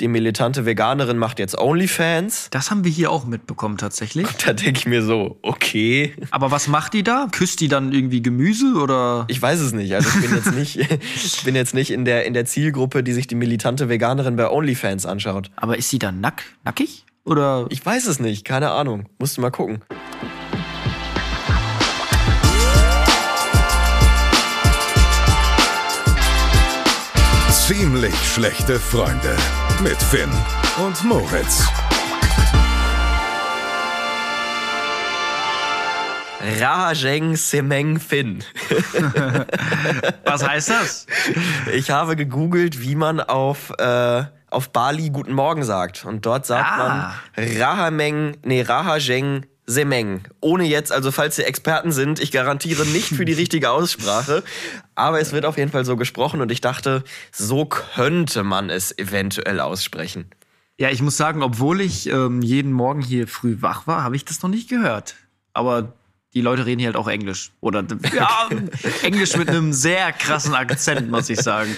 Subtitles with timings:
[0.00, 2.48] die militante Veganerin macht jetzt OnlyFans.
[2.50, 4.26] Das haben wir hier auch mitbekommen tatsächlich.
[4.44, 6.14] Da denke ich mir so, okay.
[6.30, 7.28] Aber was macht die da?
[7.30, 9.24] Küsst die dann irgendwie Gemüse oder?
[9.28, 9.94] Ich weiß es nicht.
[9.94, 10.76] Also ich bin jetzt nicht,
[11.14, 14.50] ich bin jetzt nicht in der, in der Zielgruppe, die sich die militante Veganerin bei
[14.50, 15.50] OnlyFans anschaut.
[15.56, 17.04] Aber ist sie dann nack, nackig?
[17.24, 17.66] Oder?
[17.70, 19.08] Ich weiß es nicht, keine Ahnung.
[19.18, 19.80] Musst du mal gucken.
[27.48, 29.36] Ziemlich schlechte Freunde
[29.84, 30.30] mit Finn
[30.82, 31.68] und Moritz.
[36.58, 38.42] Rajeng Semeng Fin.
[40.24, 41.06] Was heißt das?
[41.74, 46.06] Ich habe gegoogelt, wie man auf, äh, auf Bali Guten Morgen sagt.
[46.06, 47.14] Und dort sagt Ah.
[47.36, 50.22] man Rahameng, nee, Rahajeng Semeng.
[50.40, 54.42] Ohne jetzt, also falls ihr Experten sind, ich garantiere nicht für die richtige Aussprache.
[54.94, 58.96] Aber es wird auf jeden Fall so gesprochen und ich dachte, so könnte man es
[58.98, 60.26] eventuell aussprechen.
[60.76, 64.24] Ja, ich muss sagen, obwohl ich ähm, jeden Morgen hier früh wach war, habe ich
[64.24, 65.14] das noch nicht gehört.
[65.52, 65.94] Aber
[66.34, 67.52] die Leute reden hier halt auch Englisch.
[67.60, 68.48] Oder ja,
[69.02, 71.76] Englisch mit einem sehr krassen Akzent, muss ich sagen.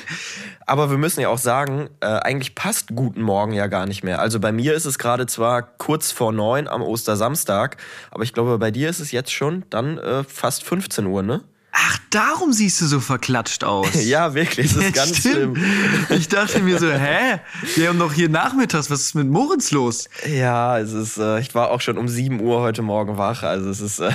[0.66, 4.18] Aber wir müssen ja auch sagen, äh, eigentlich passt Guten Morgen ja gar nicht mehr.
[4.18, 7.76] Also bei mir ist es gerade zwar kurz vor neun am Ostersamstag,
[8.10, 11.42] aber ich glaube, bei dir ist es jetzt schon dann äh, fast 15 Uhr, ne?
[11.78, 13.88] Ach, darum siehst du so verklatscht aus.
[14.06, 15.58] Ja, wirklich, das ist ganz Stimmt.
[15.58, 16.16] schlimm.
[16.18, 17.40] Ich dachte mir so, hä?
[17.74, 20.08] Wir haben doch hier nachmittags, was ist mit Moritz los?
[20.26, 23.68] Ja, es ist, äh, ich war auch schon um 7 Uhr heute Morgen wach, also
[23.68, 24.10] es ist, äh,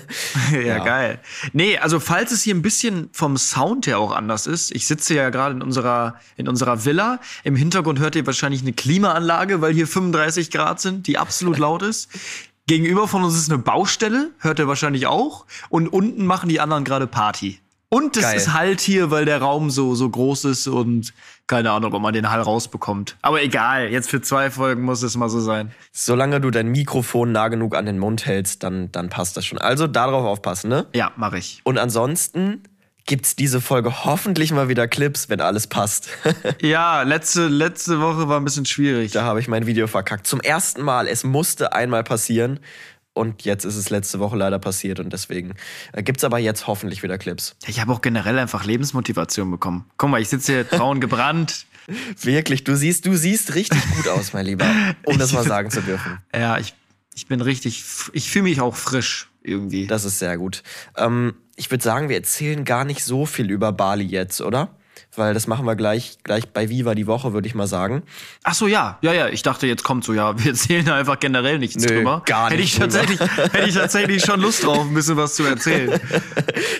[0.52, 0.78] Ja, Ja.
[0.84, 1.18] geil.
[1.52, 5.14] Nee, also falls es hier ein bisschen vom Sound her auch anders ist, ich sitze
[5.14, 7.20] ja gerade in unserer, in unserer Villa.
[7.44, 11.82] Im Hintergrund hört ihr wahrscheinlich eine Klimaanlage, weil hier 35 Grad sind, die absolut laut
[11.82, 12.08] ist.
[12.68, 15.46] Gegenüber von uns ist eine Baustelle, hört ihr wahrscheinlich auch.
[15.68, 17.60] Und unten machen die anderen gerade Party.
[17.88, 18.36] Und es Geil.
[18.36, 21.14] ist Halt hier, weil der Raum so, so groß ist und
[21.46, 23.16] keine Ahnung, ob man den Hall rausbekommt.
[23.22, 25.70] Aber egal, jetzt für zwei Folgen muss es mal so sein.
[25.92, 29.58] solange du dein Mikrofon nah genug an den Mund hältst, dann, dann passt das schon.
[29.58, 30.86] Also darauf aufpassen, ne?
[30.92, 31.60] Ja, mache ich.
[31.62, 32.64] Und ansonsten
[33.06, 36.08] gibt's diese Folge hoffentlich mal wieder Clips, wenn alles passt.
[36.60, 39.12] Ja, letzte, letzte Woche war ein bisschen schwierig.
[39.12, 40.26] Da habe ich mein Video verkackt.
[40.26, 41.06] Zum ersten Mal.
[41.06, 42.60] Es musste einmal passieren.
[43.12, 45.00] Und jetzt ist es letzte Woche leider passiert.
[45.00, 45.54] Und deswegen
[45.92, 47.56] äh, gibt's aber jetzt hoffentlich wieder Clips.
[47.66, 49.84] Ich habe auch generell einfach Lebensmotivation bekommen.
[49.96, 51.66] Guck mal, ich sitze hier braun gebrannt.
[52.20, 54.66] Wirklich, du siehst, du siehst richtig gut aus, mein Lieber.
[55.04, 56.18] Um das mal sagen zu dürfen.
[56.34, 56.74] Ja, ich,
[57.14, 59.86] ich bin richtig, ich fühle mich auch frisch irgendwie.
[59.86, 60.62] Das ist sehr gut.
[60.96, 64.70] Ähm, ich würde sagen, wir erzählen gar nicht so viel über Bali jetzt, oder?
[65.14, 68.02] Weil das machen wir gleich, gleich bei Viva die Woche, würde ich mal sagen.
[68.44, 69.28] Ach so, ja, ja, ja.
[69.28, 72.22] Ich dachte, jetzt kommt so, ja, wir erzählen einfach generell nichts Nö, drüber.
[72.26, 75.44] gar hätte nicht ich tatsächlich, hätte ich tatsächlich schon Lust drauf, ein bisschen was zu
[75.44, 75.98] erzählen.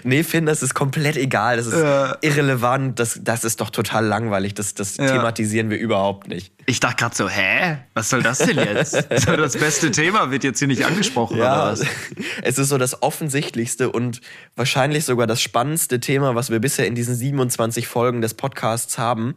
[0.05, 1.57] Nee, Finn, das ist komplett egal.
[1.57, 2.17] Das ist Ja.
[2.21, 2.99] irrelevant.
[3.01, 4.55] Das, das ist doch total langweilig.
[4.55, 5.07] Das, das Ja.
[5.09, 6.53] thematisieren wir überhaupt nicht.
[6.69, 7.79] Ich dachte gerade so, hä?
[7.95, 8.95] Was soll das denn jetzt?
[9.25, 11.85] So, das beste Thema wird jetzt hier nicht angesprochen oder Ja, was?
[12.43, 14.21] es ist so das offensichtlichste und
[14.57, 19.35] wahrscheinlich sogar das spannendste Thema, was wir bisher in diesen 27 Folgen des Podcasts haben.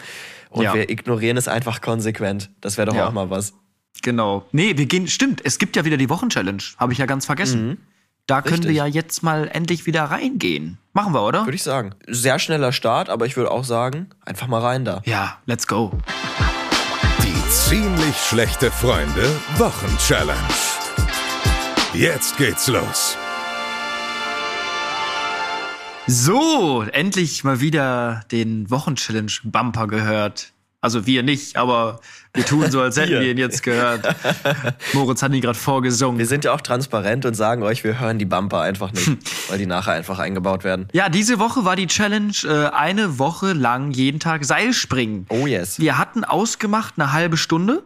[0.49, 0.73] Und Ja.
[0.73, 2.49] wir ignorieren es einfach konsequent.
[2.61, 3.07] Das wäre doch Ja.
[3.07, 3.53] auch mal was.
[4.01, 4.45] Genau.
[4.51, 6.63] Nee, wir gehen, stimmt, es gibt ja wieder die Wochenchallenge.
[6.77, 7.77] Habe ich ja ganz vergessen.
[8.25, 10.77] Da können wir ja jetzt mal endlich wieder reingehen.
[10.93, 11.45] Machen wir, oder?
[11.45, 11.93] Würde ich sagen.
[12.07, 15.01] Sehr schneller Start, aber ich würde auch sagen, einfach mal rein da.
[15.05, 15.91] Ja, let's go.
[17.69, 20.39] Ziemlich schlechte Freunde Wochenchallenge.
[21.93, 23.15] Jetzt geht's los.
[26.07, 30.51] So, endlich mal wieder den Wochenchallenge-Bumper gehört.
[30.81, 31.99] Also wir nicht, aber
[32.33, 33.23] wir tun so, als hätten Wir.
[33.23, 34.15] ihn jetzt gehört.
[34.93, 36.17] Moritz hat ihn gerade vorgesungen.
[36.17, 39.09] Wir sind ja auch transparent und sagen euch, wir hören die Bumper einfach nicht,
[39.49, 40.87] weil die nachher einfach eingebaut werden.
[40.93, 45.25] Ja, diese Woche war die Challenge äh, eine Woche lang jeden Tag Seilspringen.
[45.27, 45.79] Oh yes.
[45.79, 47.83] Wir hatten ausgemacht eine halbe Stunde.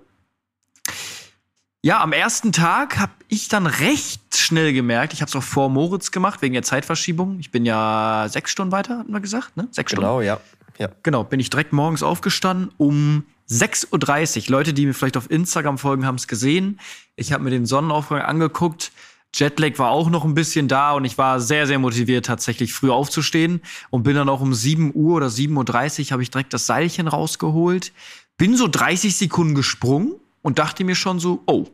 [1.81, 5.69] Ja, am ersten Tag habe ich dann recht schnell gemerkt, ich habe es auch vor
[5.69, 7.39] Moritz gemacht, wegen der Zeitverschiebung.
[7.39, 9.67] Ich bin ja sechs Stunden weiter, hatten wir gesagt, ne?
[9.71, 10.07] Sechs Stunden.
[10.07, 10.39] Genau, ja.
[10.77, 10.89] Ja.
[11.03, 14.51] Genau, bin ich direkt morgens aufgestanden um 6.30 Uhr.
[14.51, 16.79] Leute, die mir vielleicht auf Instagram folgen, haben es gesehen.
[17.15, 18.91] Ich habe mir den Sonnenaufgang angeguckt.
[19.35, 22.91] Jetlag war auch noch ein bisschen da und ich war sehr, sehr motiviert, tatsächlich früh
[22.91, 26.67] aufzustehen und bin dann auch um 7 Uhr oder 7.30 Uhr habe ich direkt das
[26.67, 27.91] Seilchen rausgeholt.
[28.37, 31.65] Bin so 30 Sekunden gesprungen und dachte mir schon so, oh,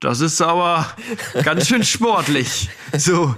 [0.00, 0.86] das ist aber
[1.42, 2.70] ganz schön sportlich.
[2.96, 3.34] So,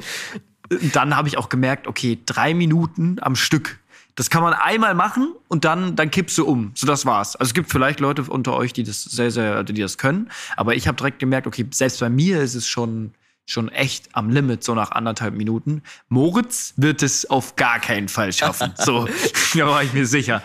[0.92, 3.80] dann habe ich auch gemerkt, okay, drei Minuten am Stück.
[4.16, 6.72] Das kann man einmal machen und dann, dann kippst du um.
[6.74, 7.36] So, das war's.
[7.36, 10.30] Also es gibt vielleicht Leute unter euch, die das sehr, sehr, die das können.
[10.56, 13.12] Aber ich habe direkt gemerkt, okay, selbst bei mir ist es schon,
[13.44, 15.82] schon echt am Limit, so nach anderthalb Minuten.
[16.08, 18.72] Moritz wird es auf gar keinen Fall schaffen.
[18.78, 19.06] So,
[19.54, 20.42] da war ich mir sicher.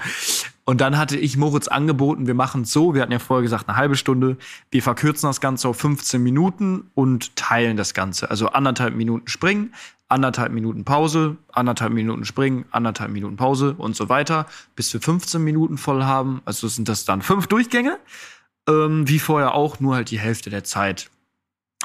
[0.65, 3.67] Und dann hatte ich Moritz angeboten, wir machen es so, wir hatten ja vorher gesagt,
[3.67, 4.37] eine halbe Stunde,
[4.69, 8.29] wir verkürzen das Ganze auf 15 Minuten und teilen das Ganze.
[8.29, 9.73] Also anderthalb Minuten springen,
[10.11, 15.41] anderthalb Minuten Pause, anderthalb Minuten springen, anderthalb Minuten Pause und so weiter, bis wir 15
[15.43, 16.41] Minuten voll haben.
[16.45, 17.97] Also sind das dann fünf Durchgänge,
[18.67, 21.09] ähm, wie vorher auch, nur halt die Hälfte der Zeit.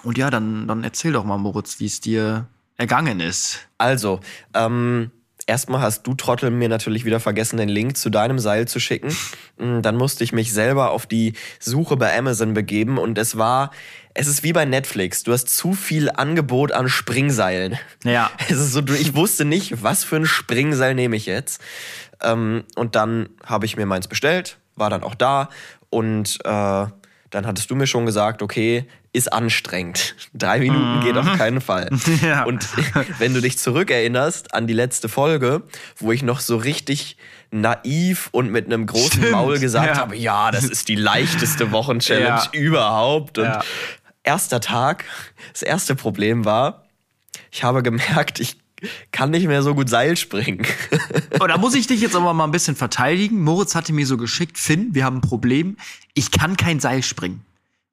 [0.03, 2.47] Und ja, dann, dann erzähl doch mal, Moritz, wie es dir
[2.77, 3.69] ergangen ist.
[3.79, 4.21] Also,
[4.55, 5.11] ähm,
[5.47, 9.17] erstmal hast du Trottel mir natürlich wieder vergessen, den Link zu deinem Seil zu schicken.
[9.59, 13.71] Mm, Dann musste ich mich selber auf die Suche bei Amazon begeben und es war,
[14.15, 15.23] es ist wie bei Netflix.
[15.23, 17.79] Du hast zu viel Angebot an Springseilen.
[18.05, 18.31] Ja.
[18.49, 21.61] Es ist so, ich wusste nicht, was für ein Springseil nehme ich jetzt.
[22.23, 25.51] Ähm, und dann habe ich mir meins bestellt, war dann auch da
[25.91, 26.87] und äh,
[27.31, 30.15] dann hattest du mir schon gesagt, okay, ist anstrengend.
[30.35, 31.91] Drei Minuten geht auf keinen Fall.
[32.23, 32.45] Ja.
[32.45, 32.67] Und
[33.19, 35.63] wenn du dich zurückerinnerst an die letzte Folge,
[35.99, 37.17] wo ich noch so richtig
[37.51, 39.97] naiv und mit einem großen Stimmt, Maul gesagt ja.
[39.97, 42.61] habe, ja, das ist die leichteste Wochenchallenge Ja.
[42.61, 43.39] überhaupt.
[43.39, 43.53] Und
[44.23, 45.05] erster Tag,
[45.53, 46.87] das erste Problem war,
[47.51, 48.57] ich habe gemerkt, ich
[49.13, 50.67] kann nicht mehr so gut Seil springen.
[51.41, 53.43] Oh, da muss ich dich jetzt aber mal ein bisschen verteidigen.
[53.43, 55.77] Moritz hatte mir so geschickt, Finn, wir haben ein Problem.
[56.15, 57.45] Ich kann kein Seil springen.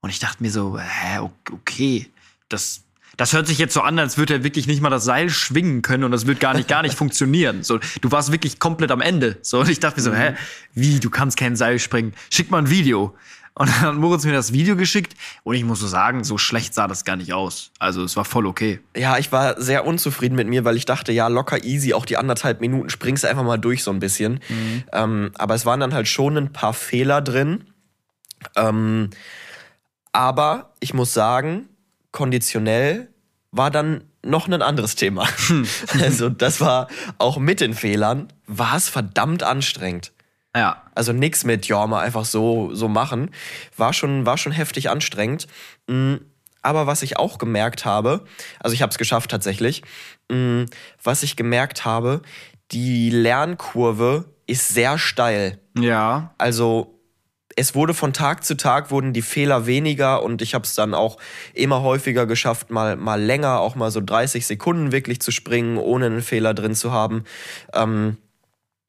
[0.03, 1.19] Und ich dachte mir so, hä,
[1.53, 2.11] okay,
[2.49, 2.83] das,
[3.15, 5.81] das hört sich jetzt so an, als würde er wirklich nicht mal das Seil schwingen
[5.81, 7.63] können und das wird gar nicht, gar nicht funktionieren.
[7.63, 9.37] So, du warst wirklich komplett am Ende.
[9.41, 10.35] So, und ich dachte mir so, hä,
[10.73, 12.13] wie, du kannst kein Seil springen?
[12.29, 13.15] Schick mal ein Video.
[13.55, 15.13] Und dann hat Moritz mir das Video geschickt
[15.43, 17.71] und ich muss so sagen, so schlecht sah das gar nicht aus.
[17.79, 18.81] Also es war voll okay.
[18.97, 22.17] Ja, ich war sehr unzufrieden mit mir, weil ich dachte, ja, locker easy, auch die
[22.17, 24.41] anderthalb Minuten springst du einfach mal durch so ein bisschen.
[24.91, 27.63] Ähm, aber es waren dann halt schon ein paar Fehler drin.
[28.57, 29.11] Ähm,
[30.13, 31.67] aber ich muss sagen,
[32.11, 33.09] konditionell
[33.51, 35.27] war dann noch ein anderes Thema.
[36.01, 36.87] also das war
[37.17, 40.13] auch mit den Fehlern, war es verdammt anstrengend.
[40.55, 40.83] Ja.
[40.95, 43.31] Also nix mit, ja, mal einfach so, so machen.
[43.75, 45.47] War schon, war schon heftig anstrengend.
[45.87, 46.15] Mm,
[46.61, 48.23] Aber was ich auch gemerkt habe,
[48.59, 49.81] also ich habe es geschafft tatsächlich,
[50.29, 50.65] mm,
[51.03, 52.21] was ich gemerkt habe,
[52.71, 55.59] die Lernkurve ist sehr steil.
[55.77, 56.33] Ja.
[56.37, 56.99] Also
[57.55, 60.93] es wurde von Tag zu Tag wurden die Fehler weniger und ich habe es dann
[60.93, 61.17] auch
[61.53, 66.07] immer häufiger geschafft, mal, mal länger, auch mal so 30 Sekunden wirklich zu springen, ohne
[66.07, 67.23] einen Fehler drin zu haben.
[67.73, 68.17] Ähm,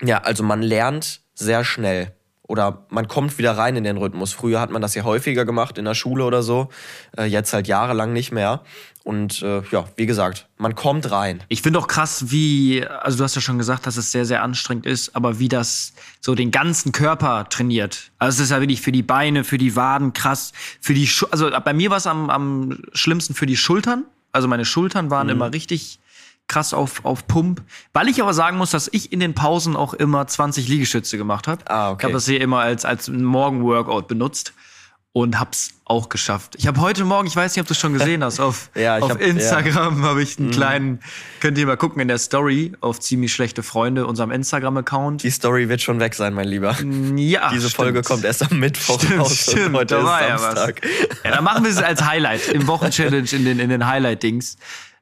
[0.02, 2.12] ja, also man lernt sehr schnell.
[2.46, 4.35] Oder man kommt wieder rein in den Rhythmus.
[4.35, 6.69] Früher hat man das ja häufiger gemacht in der Schule oder so.
[7.17, 8.61] Äh, jetzt halt jahrelang nicht mehr.
[9.02, 11.43] Und äh, ja, wie gesagt, man kommt rein.
[11.49, 14.43] Ich finde auch krass, wie, also du hast ja schon gesagt, dass es sehr, sehr
[14.43, 18.11] anstrengend ist, aber wie das so den ganzen Körper trainiert.
[18.19, 21.26] Also es ist ja wirklich für die Beine, für die Waden krass, für die, Schu
[21.31, 24.05] also bei mir war es am, am schlimmsten für die Schultern.
[24.32, 26.00] Also meine Schultern waren immer richtig
[26.49, 27.62] krass auf, auf Pump.
[27.93, 31.49] Weil ich aber sagen muss, dass ich in den Pausen auch immer 20 Liegestütze gemacht
[31.49, 31.62] habe.
[31.70, 32.00] Ah, okay.
[32.00, 34.52] Ich habe das hier immer als, als Morgen-Workout benutzt
[35.12, 36.56] und hab's auch geschafft.
[36.58, 38.99] Ich habe heute Morgen, ich weiß nicht, ob du es schon gesehen hast, auf, Ja,
[38.99, 41.00] auf hab- Instagram habe ich einen kleinen,
[41.41, 45.23] könnt ihr mal gucken in der Story auf ziemlich schlechte Freunde, unserem Instagram-Account.
[45.23, 46.76] Die Story wird schon weg sein, mein Lieber.
[47.17, 47.75] Ja, Diese stimmt.
[47.76, 49.37] Folge kommt erst am Mittwoch Stimmt, raus.
[49.50, 50.43] stimmt, heute da ist war ja was.
[50.43, 50.81] Samstag.
[51.25, 54.56] Ja, dann machen wir es als Highlight im Wochenchallenge in den, in den Highlight-Dings.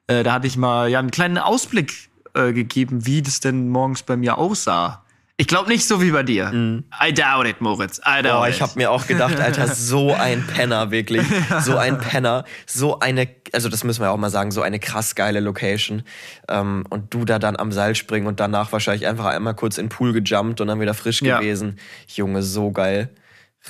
[0.07, 4.03] Äh, da hatte ich mal ja einen kleinen Ausblick äh, gegeben, wie das denn morgens
[4.03, 5.03] bei mir aussah.
[5.35, 6.51] Ich glaube nicht so wie bei dir.
[6.53, 7.99] I doubt it, Moritz.
[7.99, 11.25] I doubt Boah, ich habe mir auch gedacht, Alter, so ein Penner, wirklich.
[11.61, 12.45] So ein Penner.
[12.67, 16.03] So eine, also das müssen wir auch mal sagen, so eine krass geile Location.
[16.47, 19.85] Ähm, und du da dann am Seil springen und danach wahrscheinlich einfach einmal kurz in
[19.87, 21.39] den Pool gejumpt und dann wieder frisch Ja.
[21.39, 21.79] gewesen.
[22.07, 23.09] Junge, so geil.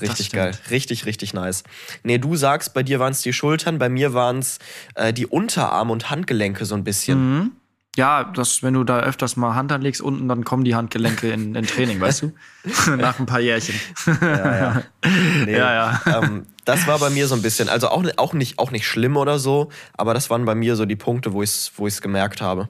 [0.01, 0.51] Richtig geil.
[0.69, 1.63] Richtig, richtig nice.
[2.03, 4.59] Nee, du sagst, bei dir waren es die Schultern, bei mir waren es
[4.95, 7.51] äh, die Unterarm- und Handgelenke so ein bisschen.
[7.95, 11.53] Ja, das, wenn du da öfters mal Hand anlegst unten, dann kommen die Handgelenke in,
[11.53, 12.31] in Training, weißt du?
[12.97, 13.75] Nach ein paar Jährchen.
[14.19, 14.83] Ja, ja.
[15.45, 15.73] Nee, Ja,
[16.05, 16.21] ja.
[16.23, 19.15] Ähm, das war bei mir so ein bisschen, also auch, auch, nicht, auch nicht schlimm
[19.15, 22.01] oder so, aber das waren bei mir so die Punkte, wo ich es wo ich's
[22.01, 22.67] gemerkt habe.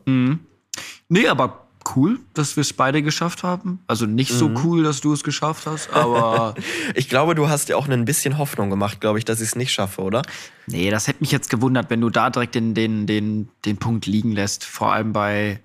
[1.08, 1.63] Nee, aber
[1.96, 3.80] cool, dass wir es beide geschafft haben.
[3.88, 4.60] Also nicht so Mhm.
[4.64, 6.56] cool, dass du es geschafft hast, aber
[6.96, 9.56] Ich glaube, du hast dir auch ein bisschen Hoffnung gemacht, glaube ich, dass ich es
[9.56, 10.22] nicht schaffe, oder?
[10.68, 14.06] nee, das hätte mich jetzt gewundert, wenn du da direkt den, den, den, den Punkt
[14.06, 14.64] liegen lässt.
[14.64, 15.60] Vor allem bei,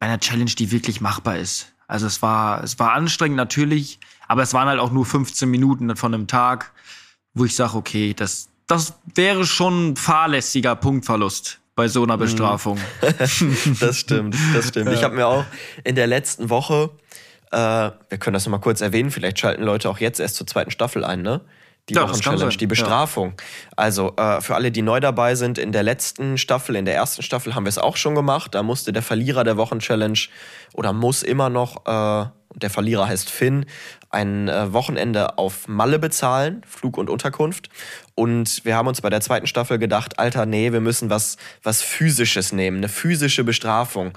[0.00, 1.72] einer Challenge, die wirklich machbar ist.
[1.86, 5.94] Also es war, es war anstrengend natürlich, aber es waren halt auch nur 15 Minuten
[5.96, 6.72] von einem Tag,
[7.34, 12.78] wo ich sage, okay, das, das wäre schon ein fahrlässiger Punktverlust bei so einer Bestrafung.
[13.80, 14.92] Das stimmt, das stimmt.
[14.92, 15.44] Ich habe mir auch
[15.84, 16.90] in der letzten Woche,
[17.50, 20.70] äh, wir können das nochmal kurz erwähnen, vielleicht schalten Leute auch jetzt erst zur zweiten
[20.70, 21.40] Staffel ein, ne?
[21.88, 23.32] Die Ja, Wochenchallenge, die Bestrafung.
[23.74, 27.22] Also äh, für alle, die neu dabei sind, in der letzten Staffel, in der ersten
[27.22, 28.54] Staffel haben wir es auch schon gemacht.
[28.54, 30.28] Da musste der Verlierer der Wochenchallenge
[30.74, 33.66] oder muss immer noch, äh, der Verlierer heißt Finn,
[34.10, 37.68] ein äh, Wochenende auf Malle bezahlen, Flug und Unterkunft.
[38.14, 41.82] Und wir haben uns bei der zweiten Staffel gedacht, Alter, nee, wir müssen was, was
[41.82, 44.16] Physisches nehmen, eine physische Bestrafung.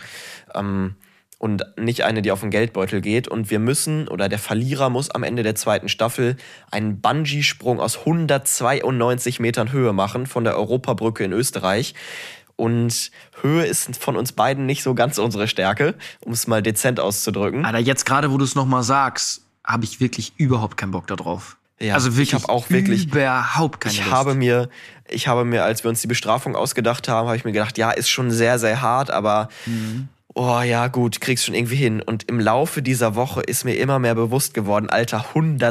[0.53, 0.95] Ähm,
[1.37, 3.27] und nicht eine, die auf den Geldbeutel geht.
[3.27, 6.37] Und wir müssen, oder der Verlierer muss am Ende der zweiten Staffel
[6.71, 11.93] einen Bungee-Sprung aus 192 Metern Höhe machen von der Europabrücke in Österreich.
[12.55, 13.11] Und
[13.41, 17.65] Höhe ist von uns beiden nicht so ganz unsere Stärke, um es mal dezent auszudrücken.
[17.65, 21.57] Alter, jetzt gerade, wo du es nochmal sagst, habe ich wirklich überhaupt keinen Bock darauf.
[21.79, 24.11] Ja, also wirklich ich habe auch wirklich überhaupt keine ich Lust.
[24.11, 24.69] habe mir
[25.09, 27.91] ich habe mir als wir uns die Bestrafung ausgedacht haben habe ich mir gedacht ja
[27.91, 30.07] ist schon sehr sehr hart aber Mhm.
[30.33, 33.99] oh ja gut kriegst schon irgendwie hin und im Laufe dieser Woche ist mir immer
[33.99, 35.25] mehr bewusst geworden Alter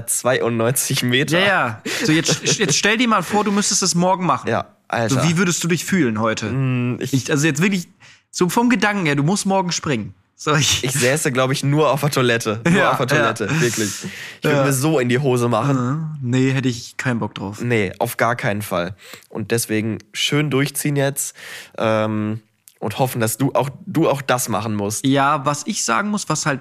[0.08, 1.82] 192 Meter ja, ja.
[2.04, 4.48] So, jetzt, jetzt stell dir mal vor, du müsstest es morgen machen.
[4.48, 6.50] ja Alter So, wie würdest du dich fühlen heute?
[6.50, 7.88] Hm, ich, Ich, also jetzt wirklich,
[8.30, 10.14] so vom Gedanken her, du musst morgen springen.
[10.36, 13.48] So, ich, ich säße glaube ich nur auf der Toilette nur Ja, auf der Toilette
[13.60, 14.04] wirklich
[14.38, 14.64] ich würde Ja.
[14.64, 17.60] mir so in die Hose machen nee, hätte ich keinen Bock drauf.
[17.62, 18.94] Nee, auf gar keinen Fall.
[19.28, 21.36] Und deswegen schön durchziehen jetzt
[21.78, 22.40] ähm,
[22.80, 25.06] und hoffen, dass du auch, du auch das machen musst.
[25.06, 26.60] Ja, was ich sagen muss, was halt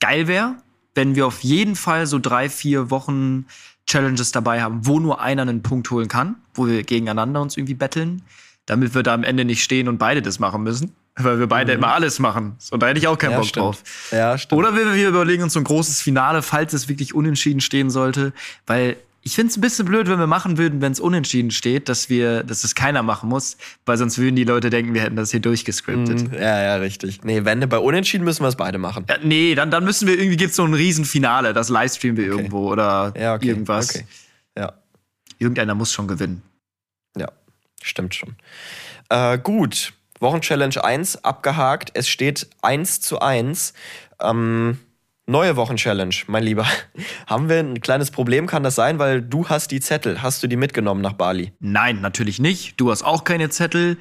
[0.00, 0.56] geil wäre,
[0.94, 3.46] wenn wir auf jeden Fall so drei, vier Wochen
[3.86, 7.74] Challenges dabei haben, wo nur einer einen Punkt holen kann, wo wir gegeneinander uns irgendwie
[7.74, 8.22] betteln,
[8.66, 11.72] damit wir da am Ende nicht stehen und beide das machen müssen, weil wir beide
[11.72, 12.56] immer alles machen.
[12.70, 13.32] Und da hätte ich auch keinen Mhm.
[13.32, 13.64] Ja, Bock stimmt.
[13.66, 13.82] drauf.
[14.12, 14.58] Ja, stimmt.
[14.58, 18.32] Oder wir, wir überlegen uns so ein großes Finale, falls es wirklich unentschieden stehen sollte,
[18.66, 21.90] weil ich finde es ein bisschen blöd, wenn wir machen würden, wenn es unentschieden steht,
[21.90, 25.16] dass wir, dass es keiner machen muss, weil sonst würden die Leute denken, wir hätten
[25.16, 26.30] das hier durchgescriptet.
[26.30, 27.22] Mhm, Ja, ja, richtig.
[27.22, 29.04] Nee, wenn bei Unentschieden müssen wir es beide machen.
[29.10, 32.70] Ja, nee, dann, dann müssen wir irgendwie, gibt's so ein Riesenfinale, das livestreamen wir irgendwo
[32.72, 33.48] oder Ja, okay.
[33.48, 33.90] irgendwas.
[33.94, 34.06] Okay.
[34.56, 34.72] Ja,
[35.38, 36.40] Irgendeiner muss schon gewinnen.
[37.14, 37.28] ja,
[37.82, 38.36] stimmt schon.
[39.10, 41.90] Äh, gut, Wochenchallenge 1 abgehakt.
[41.94, 43.72] Es steht 1 zu 1.
[44.20, 44.78] Ähm,
[45.26, 46.66] neue Wochenchallenge, mein Lieber.
[47.26, 48.98] Haben wir ein kleines Problem, kann das sein?
[48.98, 50.22] Weil du hast die Zettel.
[50.22, 51.52] Hast du die mitgenommen nach Bali?
[51.58, 52.80] Nein, natürlich nicht.
[52.80, 53.96] Du hast auch keine Zettel.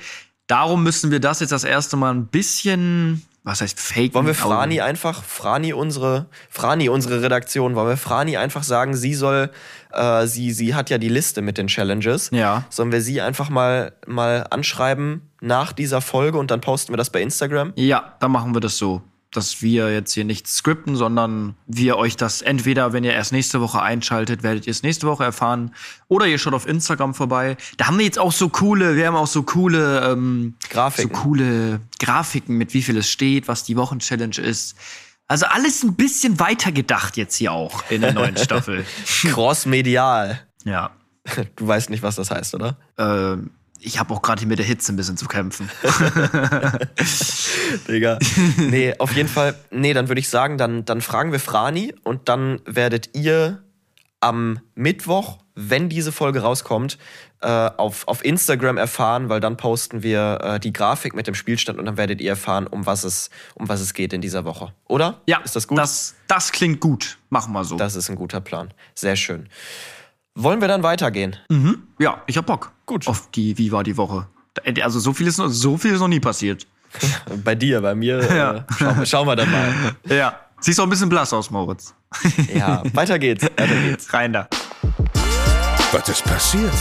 [0.47, 4.15] Darum müssen wir das jetzt das erste Mal ein bisschen, was heißt fake?
[4.15, 9.13] Wollen wir Frani einfach, Frani unsere, Frani unsere Redaktion, wollen wir Frani einfach sagen, sie
[9.13, 9.51] soll,
[9.93, 12.31] äh, sie, sie hat ja die Liste mit den Challenges.
[12.31, 12.65] Ja.
[12.71, 17.09] Sollen wir sie einfach mal, mal anschreiben nach dieser Folge und dann posten wir das
[17.09, 17.73] bei Instagram?
[17.75, 19.01] Ja, dann machen wir das so.
[19.31, 23.61] Dass wir jetzt hier nicht skripten, sondern wir euch das entweder, wenn ihr erst nächste
[23.61, 25.75] Woche einschaltet, werdet ihr es nächste Woche erfahren.
[26.07, 27.55] Oder ihr schaut auf Instagram vorbei.
[27.77, 31.13] Da haben wir jetzt auch so coole, wir haben auch so coole ähm, Grafiken.
[31.13, 34.75] So coole Grafiken, mit wie viel es steht, was die Wochenchallenge ist.
[35.27, 38.83] Also alles ein bisschen weiter gedacht jetzt hier auch in der neuen Staffel.
[39.05, 40.39] Cross-medial.
[40.65, 40.89] Ja.
[41.55, 42.77] Du weißt nicht, was das heißt, oder?
[42.97, 43.51] Ähm,
[43.81, 45.69] ich habe auch gerade hier mit der Hitze ein bisschen zu kämpfen.
[47.87, 48.19] Digga.
[48.57, 49.55] Nee, auf jeden Fall.
[49.71, 53.63] Nee, dann würde ich sagen, dann, dann fragen wir Frani und dann werdet ihr
[54.21, 56.97] am Mittwoch, wenn diese Folge rauskommt,
[57.41, 61.79] äh, auf, auf Instagram erfahren, weil dann posten wir äh, die Grafik mit dem Spielstand
[61.79, 64.73] und dann werdet ihr erfahren, um was es, um was es geht in dieser Woche.
[64.87, 65.21] Oder?
[65.25, 65.77] Ja, Ist das gut?
[65.77, 67.17] Das, das klingt gut.
[67.29, 67.77] Machen wir so.
[67.77, 68.73] das ist ein guter Plan.
[68.93, 69.47] Sehr schön.
[70.41, 71.35] Wollen wir dann weitergehen?
[71.49, 71.83] Mhm.
[71.99, 72.71] Ja, ich hab Bock.
[72.85, 73.07] Gut.
[73.07, 74.25] Auf die, wie war die Woche?
[74.81, 76.65] Also so viel ist noch, so viel ist noch nie passiert.
[77.43, 78.19] Bei dir, bei mir.
[78.35, 78.55] Ja.
[78.55, 79.73] Äh, schauen, schauen wir dann mal.
[80.15, 80.39] Ja.
[80.61, 81.93] Siehst auch ein bisschen blass aus, Moritz.
[82.53, 83.43] Ja, weiter geht's.
[83.43, 84.13] Weiter geht's.
[84.13, 84.47] Rein da.
[85.91, 86.73] Was ist passiert?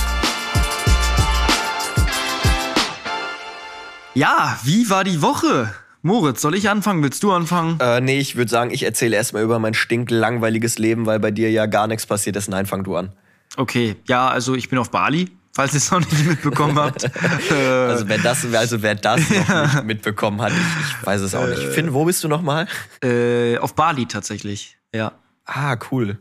[4.14, 5.74] Ja, wie war die Woche?
[6.02, 7.02] Moritz, soll ich anfangen?
[7.02, 7.78] Willst du anfangen?
[7.80, 11.50] Äh, nee, ich würde sagen, ich erzähle erstmal über mein stinklangweiliges Leben, weil bei dir
[11.50, 12.48] ja gar nichts passiert ist.
[12.48, 13.12] Nein, fang du an.
[13.56, 17.04] Okay, ja, also ich bin auf Bali, falls ihr es noch nicht mitbekommen habt.
[17.04, 20.58] äh, Also wer das, also wer das noch nicht mitbekommen hat, ich,
[21.00, 21.62] ich weiß es auch nicht.
[21.62, 22.66] Finn, wo bist du nochmal?
[23.02, 24.76] äh, auf Bali tatsächlich.
[24.94, 25.12] Ja.
[25.44, 26.18] Ah, cool.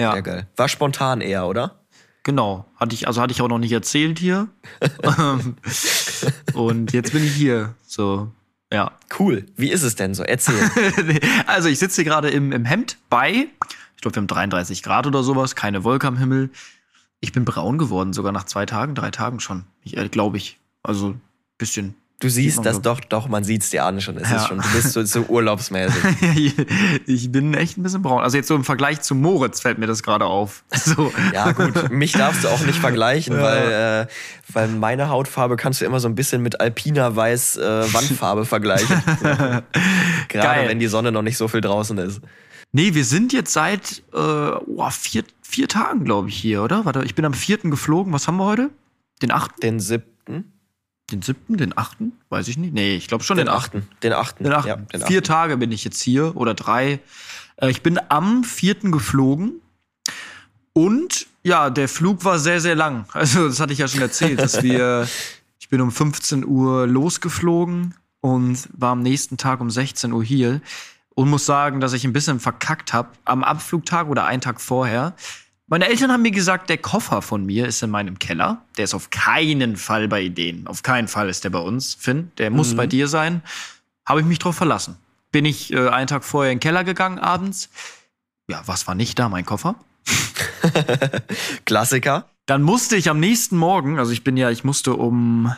[0.00, 0.46] Ja, Sehr geil.
[0.56, 1.76] War spontan eher, oder?
[2.22, 2.66] genau.
[2.76, 4.48] Hatte ich, also hatte ich auch noch nicht erzählt hier.
[5.18, 5.56] Ähm,
[6.54, 7.74] Und jetzt bin ich hier.
[7.86, 8.30] So,
[8.72, 8.92] ja.
[9.18, 9.46] Cool.
[9.56, 10.22] Wie ist es denn so?
[10.22, 10.54] Erzähl.
[11.46, 13.46] also ich sitze hier gerade im, im Hemd bei,
[14.00, 16.48] ich glaube, wir haben 33 Grad oder sowas, keine Wolke am Himmel.
[17.20, 19.64] Ich bin braun geworden, sogar nach zwei Tagen, drei Tagen schon.
[19.84, 20.58] Ich, äh, glaube ich.
[20.82, 21.16] Also
[21.58, 21.94] bisschen.
[22.18, 24.16] Du siehst das doch, doch, man sieht's dir an schon.
[24.16, 24.36] Es Ja.
[24.38, 26.02] ist schon, du bist so, so urlaubsmäßig.
[27.06, 28.22] ich bin echt ein bisschen braun.
[28.22, 30.64] Also jetzt so im Vergleich zu Moritz fällt mir das gerade auf.
[30.74, 31.12] So.
[31.34, 35.84] Ja, gut, mich darfst du auch nicht vergleichen, weil, äh, weil meine Hautfarbe kannst du
[35.84, 39.02] immer so ein bisschen mit alpiner Weiß äh, Wandfarbe vergleichen.
[39.20, 39.50] Gerade
[40.28, 40.68] Geil.
[40.70, 42.22] wenn die Sonne noch nicht so viel draußen ist.
[42.72, 46.84] Nee, wir sind jetzt seit äh, oh, vier, vier Tagen, glaube ich, hier, oder?
[46.84, 48.12] Warte, ich bin am vierten geflogen.
[48.12, 48.70] Was haben wir heute?
[49.22, 49.60] Den achten?
[49.60, 50.52] Den siebten?
[51.10, 51.56] Den siebten?
[51.56, 52.12] Den achten?
[52.28, 52.72] Weiß ich nicht.
[52.72, 53.88] Nee, ich glaube schon den, Den achten.
[54.02, 54.44] Den achten.
[54.44, 54.68] Den achten.
[54.68, 55.26] Ja, den Vier achten.
[55.26, 57.00] Tage bin ich jetzt hier oder drei.
[57.56, 59.60] Äh, ich bin am vierten geflogen
[60.72, 63.06] und ja, der Flug war sehr, sehr lang.
[63.12, 65.08] Also, das hatte ich ja schon erzählt, dass wir,
[65.58, 70.60] ich bin um 15 Uhr losgeflogen und war am nächsten Tag um 16 Uhr hier
[71.14, 75.14] und muss sagen, dass ich ein bisschen verkackt habe am Abflugtag oder einen Tag vorher.
[75.66, 78.62] Meine Eltern haben mir gesagt, der Koffer von mir ist in meinem Keller.
[78.76, 80.66] Der ist auf keinen Fall bei denen.
[80.66, 82.32] Auf keinen Fall ist der bei uns, Finn.
[82.38, 82.76] Der muss Mhm.
[82.76, 83.42] bei dir sein.
[84.04, 84.96] Habe ich mich drauf verlassen.
[85.30, 87.68] Bin ich äh, einen Tag vorher in den Keller gegangen abends.
[88.48, 89.28] Ja, was war nicht da?
[89.28, 89.76] Mein Koffer.
[91.66, 92.26] Klassiker.
[92.46, 95.54] Dann musste ich am nächsten Morgen, also ich bin ja, ich musste um,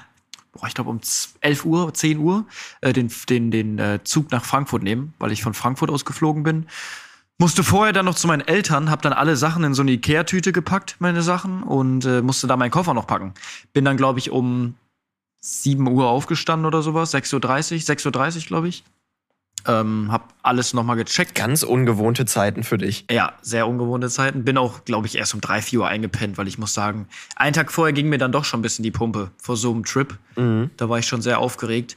[0.52, 1.00] boah, ich glaube um
[1.40, 2.46] 11 Uhr, 10 Uhr,
[2.80, 6.42] äh, den, den, den äh, Zug nach Frankfurt nehmen, weil ich von Frankfurt aus geflogen
[6.42, 6.66] bin.
[7.38, 10.52] Musste vorher dann noch zu meinen Eltern, hab dann alle Sachen in so eine Ikea-Tüte
[10.52, 13.34] gepackt, meine Sachen, und äh, musste da meinen Koffer noch packen.
[13.72, 14.76] Bin dann, glaube ich, um
[15.40, 18.84] 7 Uhr aufgestanden oder sowas, 6.30 Uhr, 6.30 Uhr, glaube ich.
[19.66, 21.34] Ähm, hab alles nochmal gecheckt.
[21.34, 23.06] Ganz ungewohnte Zeiten für dich.
[23.10, 24.44] Ja, sehr ungewohnte Zeiten.
[24.44, 27.52] Bin auch, glaube ich, erst um drei, vier Uhr eingepennt, weil ich muss sagen, einen
[27.52, 30.16] Tag vorher ging mir dann doch schon ein bisschen die Pumpe vor so einem Trip.
[30.36, 30.70] Mhm.
[30.76, 31.96] Da war ich schon sehr aufgeregt.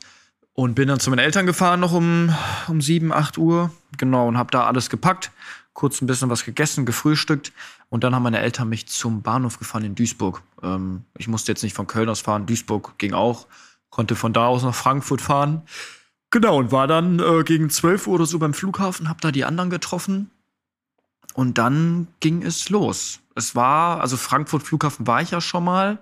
[0.53, 2.33] Und bin dann zu meinen Eltern gefahren, noch um,
[2.69, 3.71] um sieben, acht Uhr.
[3.97, 5.31] Genau, und hab da alles gepackt.
[5.73, 7.51] Kurz ein bisschen was gegessen, gefrühstückt.
[7.89, 10.41] Und dann haben meine Eltern mich zum Bahnhof gefahren in Duisburg.
[10.63, 12.45] Ähm, ich musste jetzt nicht von Köln aus fahren.
[12.45, 13.47] Duisburg ging auch.
[13.89, 15.63] Konnte von da aus nach Frankfurt fahren.
[16.31, 19.45] Genau, und war dann äh, gegen 12 Uhr oder so beim Flughafen, hab da die
[19.45, 20.31] anderen getroffen.
[21.33, 23.19] Und dann ging es los.
[23.35, 25.99] Es war, also Frankfurt Flughafen war ich ja schon mal.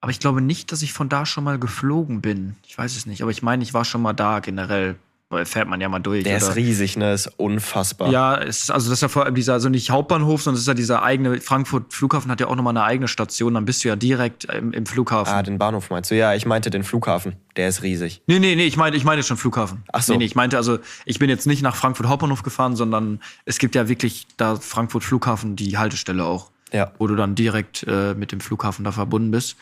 [0.00, 2.56] Aber ich glaube nicht, dass ich von da schon mal geflogen bin.
[2.66, 3.22] Ich weiß es nicht.
[3.22, 4.96] Aber ich meine, ich war schon mal da generell.
[5.32, 6.24] Weil fährt man ja mal durch.
[6.24, 6.48] Der oder?
[6.48, 7.12] ist riesig, ne?
[7.12, 8.10] Ist unfassbar.
[8.10, 10.66] Ja, ist, also das ist ja vor allem dieser, also nicht Hauptbahnhof, sondern es ist
[10.66, 13.88] ja dieser eigene, Frankfurt Flughafen hat ja auch nochmal eine eigene Station, dann bist du
[13.88, 15.32] ja direkt im, im Flughafen.
[15.32, 16.16] Ah, den Bahnhof meinst du?
[16.16, 17.36] Ja, ich meinte den Flughafen.
[17.54, 18.22] Der ist riesig.
[18.26, 19.84] Nee, nee, nee, ich meine, ich meine schon Flughafen.
[19.92, 20.14] Ach so.
[20.14, 23.60] Nee, nee, ich meinte also, ich bin jetzt nicht nach Frankfurt Hauptbahnhof gefahren, sondern es
[23.60, 26.90] gibt ja wirklich da Frankfurt Flughafen die Haltestelle auch, Ja.
[26.98, 29.56] wo du dann direkt äh, mit dem Flughafen da verbunden bist.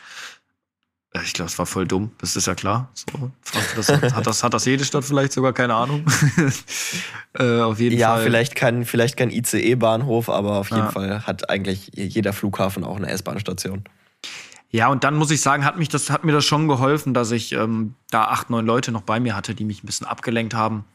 [1.13, 2.89] Äh, Ich glaube, es war voll dumm, das ist ja klar.
[2.93, 3.31] So,
[3.75, 6.05] das, hat, das, hat das jede Stadt vielleicht sogar, keine Ahnung.
[7.33, 8.23] äh, auf jeden Ja, Fall.
[8.23, 10.91] vielleicht kein, vielleicht kein ICE-Bahnhof, aber auf jeden Ja.
[10.91, 13.83] Fall hat eigentlich jeder Flughafen auch eine S-Bahn-Station.
[14.71, 17.31] Ja, und dann muss ich sagen, hat, mich das, hat mir das schon geholfen, dass
[17.31, 20.53] ich ähm, da acht, neun Leute noch bei mir hatte, die mich ein bisschen abgelenkt
[20.53, 20.85] haben.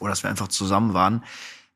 [0.00, 1.22] Oder dass wir einfach zusammen waren.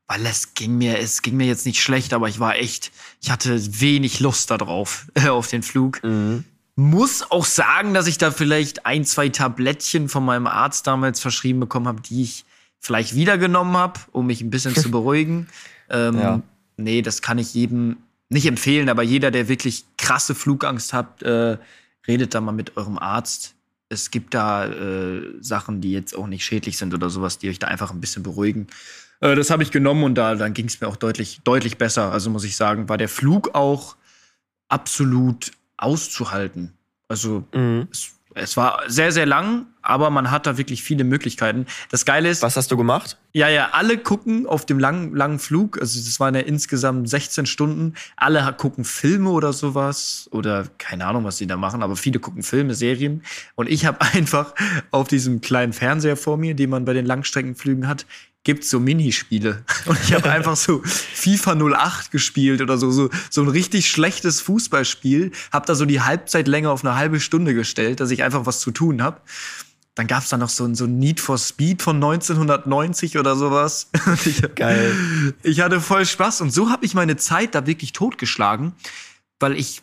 [0.07, 3.31] Weil es ging mir, es ging mir jetzt nicht schlecht, aber ich war echt, ich
[3.31, 6.01] hatte wenig Lust darauf, auf den Flug.
[6.79, 11.59] Muss auch sagen, dass ich da vielleicht ein, zwei Tablettchen von meinem Arzt damals verschrieben
[11.59, 12.45] bekommen habe, die ich
[12.79, 15.49] vielleicht wiedergenommen habe, um mich ein bisschen zu beruhigen.
[15.91, 16.43] Ähm, Ja.
[16.77, 17.97] Nee, das kann ich jedem
[18.29, 21.59] nicht empfehlen, aber jeder, der wirklich krasse Flugangst hat, äh,
[22.07, 23.57] redet da mal mit eurem Arzt.
[23.89, 27.59] Es gibt da äh, Sachen, die jetzt auch nicht schädlich sind oder sowas, die euch
[27.59, 28.69] da einfach ein bisschen beruhigen.
[29.19, 32.13] Äh, das habe ich genommen und da dann ging es mir auch deutlich, deutlich besser.
[32.13, 33.97] Also muss ich sagen, war der Flug auch
[34.69, 36.75] absolut auszuhalten.
[37.09, 37.89] Also Mhm.
[37.91, 41.67] es, es war sehr, sehr lang, aber man hat da wirklich viele Möglichkeiten.
[41.91, 43.17] Das Geile ist, Was hast du gemacht?
[43.33, 45.81] ja, ja, alle gucken auf dem langen, langen Flug.
[45.81, 47.95] Also, das waren ja insgesamt 16 Stunden.
[48.17, 50.29] Alle gucken Filme oder sowas.
[50.31, 51.83] Oder keine Ahnung, was die da machen.
[51.83, 53.23] Aber viele gucken Filme, Serien.
[53.57, 54.55] Und ich habe einfach
[54.91, 58.07] auf diesem kleinen Fernseher vor mir, den man bei den Langstreckenflügen hat,
[58.49, 59.63] gibt's so Minispiele.
[59.85, 64.41] Und ich habe einfach so FIFA 08 gespielt oder so, so, so ein richtig schlechtes
[64.41, 65.33] Fußballspiel.
[65.53, 68.71] Hab da so die Halbzeitlänge auf eine halbe Stunde gestellt, dass ich einfach was zu
[68.71, 69.21] tun habe.
[69.97, 73.91] Dann gab's da noch so ein so ein Need for Speed von 1990 oder sowas.
[74.25, 75.35] Ich, Geil.
[75.43, 78.73] Ich hatte voll Spaß und so habe ich meine Zeit da wirklich totgeschlagen,
[79.41, 79.83] weil ich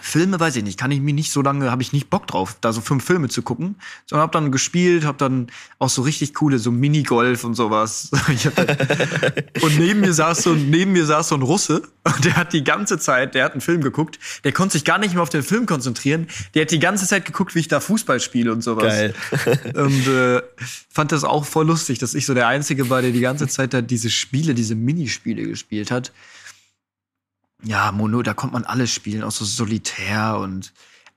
[0.00, 2.56] Filme, weiß ich nicht, kann ich mir nicht so lange, habe ich nicht Bock drauf,
[2.62, 3.76] da so fünf Filme zu gucken,
[4.06, 8.10] sondern habe dann gespielt, habe dann auch so richtig coole, so Minigolf und sowas.
[9.62, 12.64] Und neben mir saß so, neben mir saß so ein Russe und der hat die
[12.64, 15.42] ganze Zeit, der hat einen Film geguckt, der konnte sich gar nicht mehr auf den
[15.42, 18.84] Film konzentrieren, der hat die ganze Zeit geguckt, wie ich da Fußball spiele und sowas.
[18.84, 19.14] Geil.
[19.74, 20.42] Und äh,
[20.88, 23.74] fand das auch voll lustig, dass ich so der Einzige war, der die ganze Zeit
[23.74, 26.12] da diese Spiele, diese Minispiele gespielt hat.
[27.64, 30.72] Ja, Mono, da konnte man alles spielen, auch so Solitär und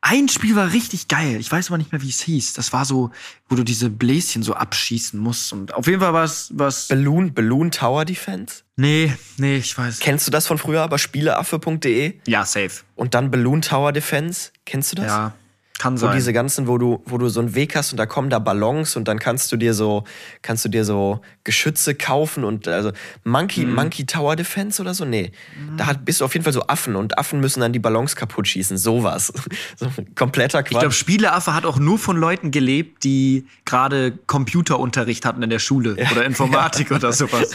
[0.07, 1.39] ein Spiel war richtig geil.
[1.39, 2.53] Ich weiß aber nicht mehr, wie es hieß.
[2.53, 3.09] Das war so,
[3.49, 5.51] wo du diese Bläschen so abschießen musst.
[5.51, 6.89] Und auf jeden Fall war es was.
[6.89, 8.61] Balloon, Balloon Tower Defense?
[8.75, 9.99] Nee, nee, ich weiß.
[10.01, 12.19] Kennst du das von früher, aber spieleaffe.de?
[12.27, 12.83] Ja, safe.
[12.95, 14.51] Und dann Balloon Tower Defense?
[14.65, 15.07] Kennst du das?
[15.07, 15.33] Ja.
[15.77, 16.15] Kann sein.
[16.15, 18.95] diese ganzen, wo du, wo du so einen Weg hast und da kommen da Ballons
[18.95, 20.05] und dann kannst du dir so,
[20.41, 22.91] kannst du dir so Geschütze kaufen und also
[23.25, 23.75] Monkey, Mhm.
[23.75, 25.03] Monkey Tower Defense oder so?
[25.03, 25.33] Nee.
[25.75, 28.15] Da hat, bist du auf jeden Fall so Affen und Affen müssen dann die Ballons
[28.15, 28.77] kaputt schießen.
[28.77, 29.33] Sowas.
[29.77, 30.71] So kompletter Quatsch.
[30.71, 35.59] Ich glaube, Spieleaffe hat auch nur von Leuten gelebt, die gerade Computerunterricht hatten in der
[35.59, 37.51] Schule oder Informatik oder sowas.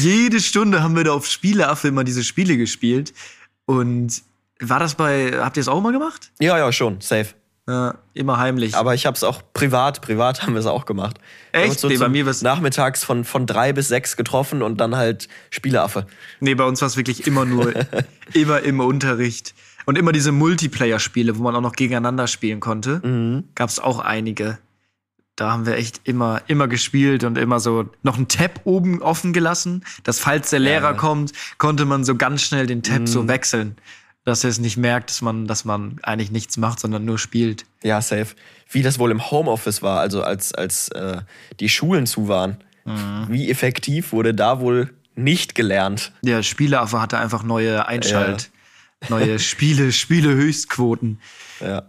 [0.00, 3.12] Jede Stunde haben wir da auf Spieleaffe immer diese Spiele gespielt.
[3.66, 4.22] Und
[4.60, 6.30] war das bei, habt ihr es auch mal gemacht?
[6.40, 7.34] ja, ja, schon, safe.
[7.68, 8.74] Ja, immer heimlich.
[8.74, 11.18] Aber ich habe es auch privat, privat haben wir es auch gemacht.
[11.52, 11.78] Echt?
[11.80, 15.28] So Nee, bei mir war's- nachmittags von, von drei bis sechs getroffen und dann halt
[15.50, 16.06] Spieleaffe.
[16.40, 17.74] nee, bei uns war es wirklich immer nur,
[18.32, 19.54] immer im Unterricht.
[19.84, 23.00] Und immer diese Multiplayer-Spiele, wo man auch noch gegeneinander spielen konnte.
[23.06, 23.44] Mhm.
[23.54, 24.58] Gab es auch einige.
[25.36, 29.32] Da haben wir echt immer, immer gespielt und immer so noch einen Tab oben offen
[29.34, 30.92] gelassen, dass falls der Lehrer Ja.
[30.94, 33.06] kommt, konnte man so ganz schnell den Tab Mhm.
[33.06, 33.76] so wechseln,
[34.28, 37.64] dass er es nicht merkt, dass man, dass man eigentlich nichts macht, sondern nur spielt.
[37.82, 38.28] Ja, safe.
[38.70, 41.22] Wie das wohl im Homeoffice war, also als, als äh,
[41.58, 42.58] die Schulen zu waren.
[42.84, 43.26] Mhm.
[43.28, 46.12] Wie effektiv wurde da wohl nicht gelernt?
[46.22, 48.50] Der Spieleaffe hatte einfach neue Einschalt,
[49.08, 51.20] neue Spiele, Spiele-Höchstquoten.
[51.60, 51.82] Ja.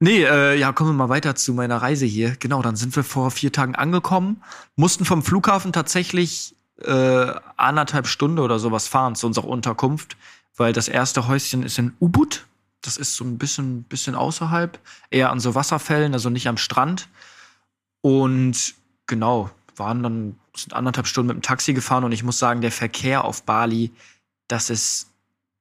[0.00, 2.36] Nee, äh, ja, kommen wir mal weiter zu meiner Reise hier.
[2.38, 4.42] Genau, dann sind wir vor vier Tagen angekommen,
[4.76, 10.16] mussten vom Flughafen tatsächlich äh, anderthalb Stunde oder sowas fahren zu unserer Unterkunft,
[10.56, 12.46] weil das erste Häuschen ist in Ubud.
[12.82, 14.78] Das ist so ein bisschen, bisschen außerhalb,
[15.10, 17.08] eher an so Wasserfällen, also nicht am Strand.
[18.02, 18.74] Und
[19.06, 22.70] genau, waren dann sind anderthalb Stunden mit dem Taxi gefahren und ich muss sagen, der
[22.70, 23.90] Verkehr auf Bali,
[24.48, 25.08] das ist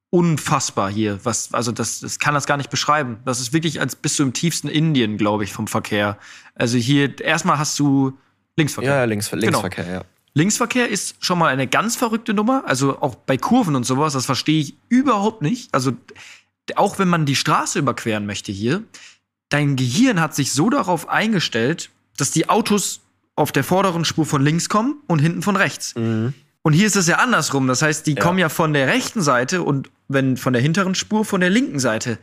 [0.10, 1.20] unfassbar hier.
[1.24, 3.18] Was, also das, das kann das gar nicht beschreiben.
[3.26, 6.20] Das ist wirklich, als bist du im tiefsten Indien, glaube ich, vom Verkehr.
[6.54, 8.16] Also hier, erstmal hast du
[8.56, 8.98] Linksverkehr.
[8.98, 10.02] Ja, Links, Linksverkehr, ja.
[10.36, 12.64] Linksverkehr ist schon mal eine ganz verrückte Nummer.
[12.66, 15.74] Also auch bei Kurven und sowas, das verstehe ich überhaupt nicht.
[15.74, 15.94] Also
[16.76, 18.84] auch wenn man die Straße überqueren möchte hier,
[19.50, 23.02] dein Gehirn hat sich so darauf eingestellt, dass die Autos
[23.36, 25.96] auf der vorderen Spur von links kommen und hinten von rechts.
[25.96, 26.34] Mhm.
[26.62, 27.68] Und hier ist es ja andersrum.
[27.68, 28.22] Das heißt, die Ja.
[28.22, 31.80] kommen ja von der rechten Seite und wenn von der hinteren Spur von der linken
[31.80, 32.18] Seite.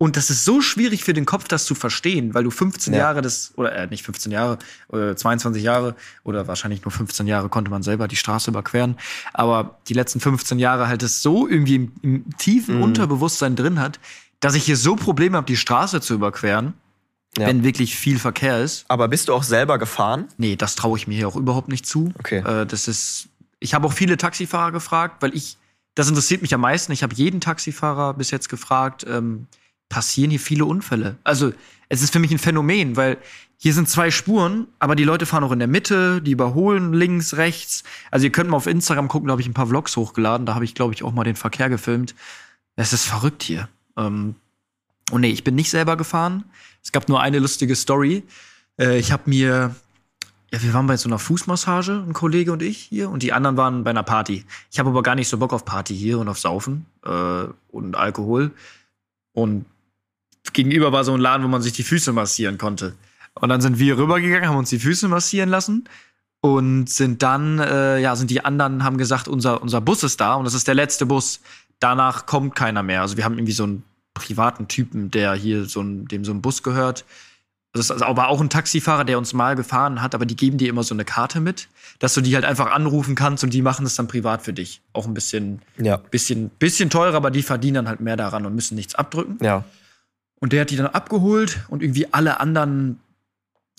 [0.00, 3.00] Und das ist so schwierig für den Kopf, das zu verstehen, weil du 15 Ja.
[3.00, 4.58] Jahre das, oder äh, nicht 15 Jahre,
[4.88, 8.96] oder 22 Jahre, oder wahrscheinlich nur 15 Jahre konnte man selber die Straße überqueren.
[9.34, 12.82] Aber die letzten 15 Jahre halt es so irgendwie im, im tiefen Mhm.
[12.82, 13.98] Unterbewusstsein drin hat,
[14.38, 16.74] dass ich hier so Probleme habe, die Straße zu überqueren,
[17.36, 17.48] Ja.
[17.48, 18.84] wenn wirklich viel Verkehr ist.
[18.86, 20.26] Aber bist du auch selber gefahren?
[20.36, 22.12] Nee, das traue ich mir hier auch überhaupt nicht zu.
[22.20, 22.38] Okay.
[22.38, 23.28] Äh, das ist.
[23.58, 25.56] Ich habe auch viele Taxifahrer gefragt, weil ich.
[25.96, 26.92] Das interessiert mich am meisten.
[26.92, 29.48] Ich habe jeden Taxifahrer bis jetzt gefragt, ähm,
[29.88, 31.16] passieren hier viele Unfälle?
[31.24, 31.52] Also,
[31.88, 33.18] es ist für mich ein Phänomen, weil
[33.56, 37.36] hier sind zwei Spuren, aber die Leute fahren auch in der Mitte, die überholen links,
[37.36, 37.84] rechts.
[38.10, 40.46] Also, ihr könnt mal auf Instagram gucken, da habe ich ein paar Vlogs hochgeladen.
[40.46, 42.14] Da habe ich, glaube ich, auch mal den Verkehr gefilmt.
[42.76, 43.68] Es ist verrückt hier.
[43.96, 44.34] Ähm,
[45.10, 46.44] und nee, ich bin nicht selber gefahren.
[46.82, 48.22] Es gab nur eine lustige Story.
[48.78, 49.74] Äh, ich habe mir
[50.52, 53.56] ja, wir waren bei so einer Fußmassage, ein Kollege und ich hier, und die anderen
[53.58, 54.44] waren bei einer Party.
[54.70, 57.96] Ich habe aber gar nicht so Bock auf Party hier und auf Saufen äh, und
[57.96, 58.52] Alkohol.
[59.32, 59.66] Und
[60.52, 62.94] gegenüber war so ein Laden, wo man sich die Füße massieren konnte.
[63.34, 65.88] Und dann sind wir rübergegangen, haben uns die Füße massieren lassen
[66.40, 70.34] und sind dann, äh, ja, sind die anderen, haben gesagt, unser, unser Bus ist da
[70.34, 71.40] und das ist der letzte Bus.
[71.80, 73.02] Danach kommt keiner mehr.
[73.02, 73.84] Also wir haben irgendwie so einen
[74.14, 77.04] privaten Typen, der hier so ein, dem so ein Bus gehört.
[77.72, 80.58] Das ist also aber auch ein Taxifahrer, der uns mal gefahren hat, aber die geben
[80.58, 83.62] dir immer so eine Karte mit, dass du die halt einfach anrufen kannst und die
[83.62, 84.80] machen es dann privat für dich.
[84.92, 85.98] Auch ein bisschen, Ja.
[85.98, 89.38] bisschen, bisschen teurer, aber die verdienen dann halt mehr daran und müssen nichts abdrücken.
[89.42, 89.64] Ja.
[90.40, 93.00] Und der hat die dann abgeholt und irgendwie alle anderen,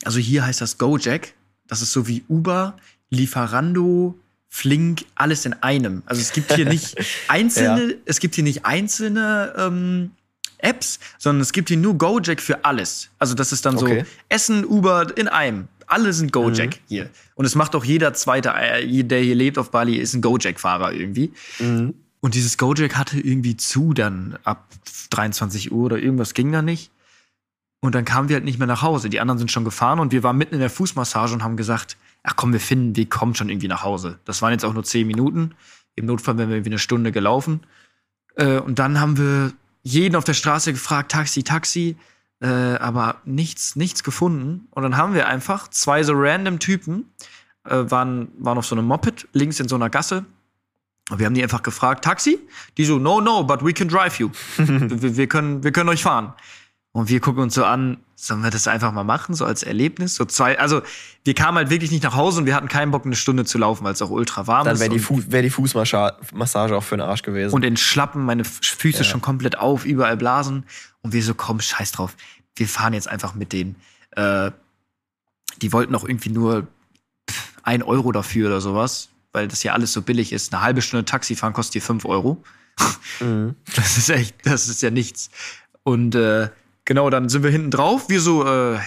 [0.03, 1.33] also hier heißt das Gojek,
[1.67, 2.75] das ist so wie Uber,
[3.09, 4.15] Lieferando,
[4.49, 6.01] Flink, alles in einem.
[6.05, 6.95] Also es gibt hier nicht
[7.27, 10.11] einzelne, es gibt hier nicht einzelne ähm,
[10.57, 13.09] Apps, sondern es gibt hier nur Gojek für alles.
[13.19, 14.01] Also das ist dann Okay.
[14.01, 15.67] so Essen, Uber in einem.
[15.87, 17.09] Alle sind Gojek hier.
[17.35, 20.93] Und es macht auch jeder zweite, äh, der hier lebt auf Bali, ist ein Gojek-Fahrer
[20.93, 21.31] irgendwie.
[21.59, 21.93] Mhm.
[22.21, 24.69] Und dieses Gojek hatte irgendwie zu dann ab
[25.11, 26.91] 23 Uhr oder irgendwas ging da nicht.
[27.81, 29.09] Und dann kamen wir halt nicht mehr nach Hause.
[29.09, 31.95] Die anderen sind schon gefahren und wir waren mitten in der Fußmassage und haben gesagt,
[32.23, 34.19] ach komm, wir finden, wir kommen schon irgendwie nach Hause.
[34.25, 35.55] Das waren jetzt auch nur 10 Minuten.
[35.95, 37.61] Im Notfall wären wir irgendwie eine Stunde gelaufen.
[38.35, 39.53] Äh, und dann haben wir
[39.83, 41.95] jeden auf der Straße gefragt, Taxi, Taxi,
[42.41, 44.67] äh, aber nichts, nichts gefunden.
[44.71, 47.05] Und dann haben wir einfach zwei so random Typen,
[47.63, 50.25] äh, waren, waren auf so einem Moped links in so einer Gasse.
[51.09, 52.39] Und wir haben die einfach gefragt, Taxi?
[52.77, 54.29] Die so, no, no, but we can drive you.
[54.57, 56.33] wir, wir, können, wir können euch fahren.
[56.91, 60.15] Und wir gucken uns so an, sollen wir das einfach mal machen, so als Erlebnis?
[60.15, 60.81] So zwei, also
[61.23, 63.57] wir kamen halt wirklich nicht nach Hause und wir hatten keinen Bock, eine Stunde zu
[63.57, 64.79] laufen, weil es auch ultra warm Dann ist.
[64.79, 67.53] wäre die, Fu wär die Fußmassage auch für den Arsch gewesen.
[67.53, 70.65] und in Schlappen, meine Füße schon komplett auf, überall Blasen.
[71.01, 72.15] Und wir so, komm, scheiß drauf.
[72.55, 73.75] wir fahren jetzt einfach mit denen.
[74.11, 74.51] Äh,
[75.61, 76.67] die wollten auch irgendwie nur
[77.63, 80.53] ein Euro dafür oder sowas, weil das ja alles so billig ist.
[80.53, 82.43] Eine halbe Stunde Taxi fahren kostet hier fünf Euro.
[83.19, 83.55] Mhm.
[83.75, 85.29] Das ist echt, das ist ja nichts.
[85.83, 86.49] Und äh,
[86.85, 88.79] genau, dann sind wir hinten drauf, wir so, äh,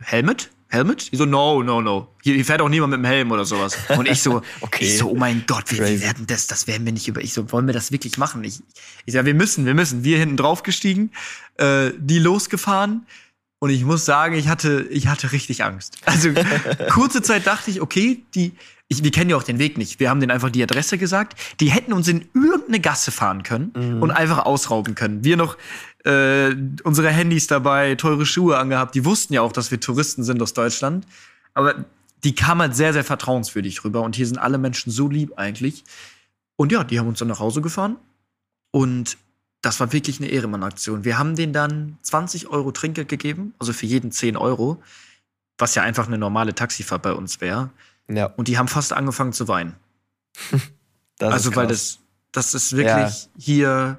[0.00, 0.50] Helmet?
[0.68, 1.12] Helmet?
[1.12, 2.08] Die so, no, no, no.
[2.22, 3.76] Hier, hier fährt auch niemand mit dem Helm oder sowas.
[3.90, 4.86] Und ich so, Okay.
[4.86, 6.00] ich so, oh mein Gott, wie Crazy.
[6.00, 7.20] werden das, das werden wir nicht über.
[7.20, 8.42] Ich so, wollen wir das wirklich machen?
[8.42, 8.60] Ich,
[9.04, 10.02] ich sag, wir müssen, wir müssen.
[10.02, 11.10] Wir hinten drauf gestiegen,
[11.58, 13.06] äh, die losgefahren.
[13.58, 15.98] Und ich muss sagen, ich hatte, ich hatte richtig Angst.
[16.06, 16.30] Also
[16.90, 18.52] kurze Zeit dachte ich, okay, die,
[18.92, 19.98] ich, wir kennen ja auch den Weg nicht.
[20.00, 21.40] Wir haben denen einfach die Adresse gesagt.
[21.60, 25.24] Die hätten uns in irgendeine Gasse fahren können und einfach ausrauben können.
[25.24, 25.56] Wir noch
[26.04, 28.94] äh, unsere Handys dabei, teure Schuhe angehabt.
[28.94, 31.06] Die wussten ja auch, dass wir Touristen sind aus Deutschland.
[31.54, 31.84] Aber
[32.22, 34.02] die kam halt sehr, sehr vertrauenswürdig rüber.
[34.02, 35.84] Und hier sind alle Menschen so lieb eigentlich.
[36.56, 37.96] Und ja, die haben uns dann nach Hause gefahren.
[38.70, 39.16] Und
[39.62, 41.04] das war wirklich eine Ehrenmann-Aktion.
[41.04, 44.82] Wir haben denen dann 20 Euro Trinkgeld gegeben, also für jeden 10 Euro,
[45.56, 47.70] was ja einfach eine normale Taxifahrt bei uns wäre.
[48.08, 49.76] Ja, Und die haben fast angefangen zu weinen.
[51.20, 51.98] also, weil das,
[52.32, 53.28] das ist wirklich Ja.
[53.38, 53.98] hier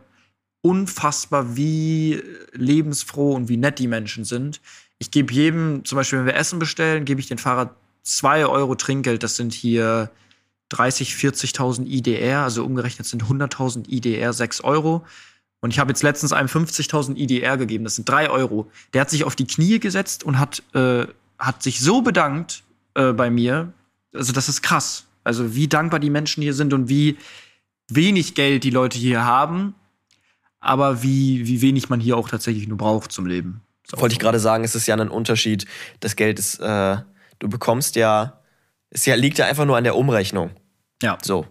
[0.61, 2.21] unfassbar, wie
[2.53, 4.61] lebensfroh und wie nett die Menschen sind.
[4.99, 8.75] Ich gebe jedem, zum Beispiel, wenn wir Essen bestellen, gebe ich den Fahrer 2 Euro
[8.75, 9.23] Trinkgeld.
[9.23, 10.09] Das sind hier
[10.69, 15.05] 30, 40.000 IDR, also umgerechnet sind 100.000 IDR 6 Euro.
[15.59, 18.69] Und ich habe jetzt letztens einem 50.000 IDR gegeben, das sind 3 Euro.
[18.93, 21.07] Der hat sich auf die Knie gesetzt und hat, äh,
[21.39, 22.63] hat sich so bedankt
[22.95, 23.71] äh, bei mir.
[24.13, 25.05] Also, das ist krass.
[25.23, 27.17] Also, wie dankbar die Menschen hier sind und wie
[27.87, 29.75] wenig Geld die Leute hier haben,
[30.59, 33.61] aber wie, wie wenig man hier auch tatsächlich nur braucht zum Leben.
[33.91, 35.65] Wollte ich gerade sagen, es ist ja ein Unterschied.
[35.99, 36.97] Das Geld ist, äh,
[37.39, 38.39] du bekommst ja,
[38.89, 40.51] es ja, liegt ja einfach nur an der Umrechnung.
[41.01, 41.17] Ja.
[41.21, 41.47] So.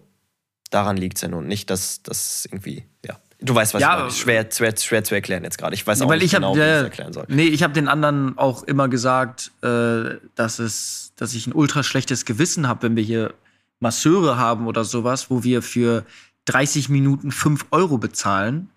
[0.70, 1.46] Daran liegt es ja nun.
[1.46, 3.18] Nicht, dass das irgendwie, ja.
[3.42, 4.10] Du weißt, was Ja, ich meine.
[4.12, 5.74] Schwer, schwer, schwer zu erklären jetzt gerade.
[5.74, 7.24] Ich weiß auch weil nicht ich hab, genau, wie ich ja, es erklären soll.
[7.28, 11.82] Nee, ich habe den anderen auch immer gesagt, äh, dass es, dass ich ein ultra
[11.82, 13.34] schlechtes Gewissen habe, wenn wir hier
[13.80, 16.04] Masseure haben oder sowas, wo wir für
[16.44, 18.70] 30 Minuten 5 Euro bezahlen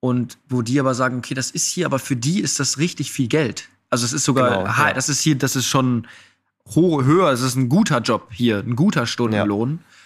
[0.00, 3.10] und wo die aber sagen, okay, das ist hier, aber für die ist das richtig
[3.10, 3.68] viel Geld.
[3.90, 4.92] Also es ist sogar, Genau, ja.
[4.92, 6.06] das ist hier, das ist schon
[6.74, 9.80] ho höher, es ist ein guter Job hier, ein guter Stundenlohn.
[9.80, 9.97] Ja.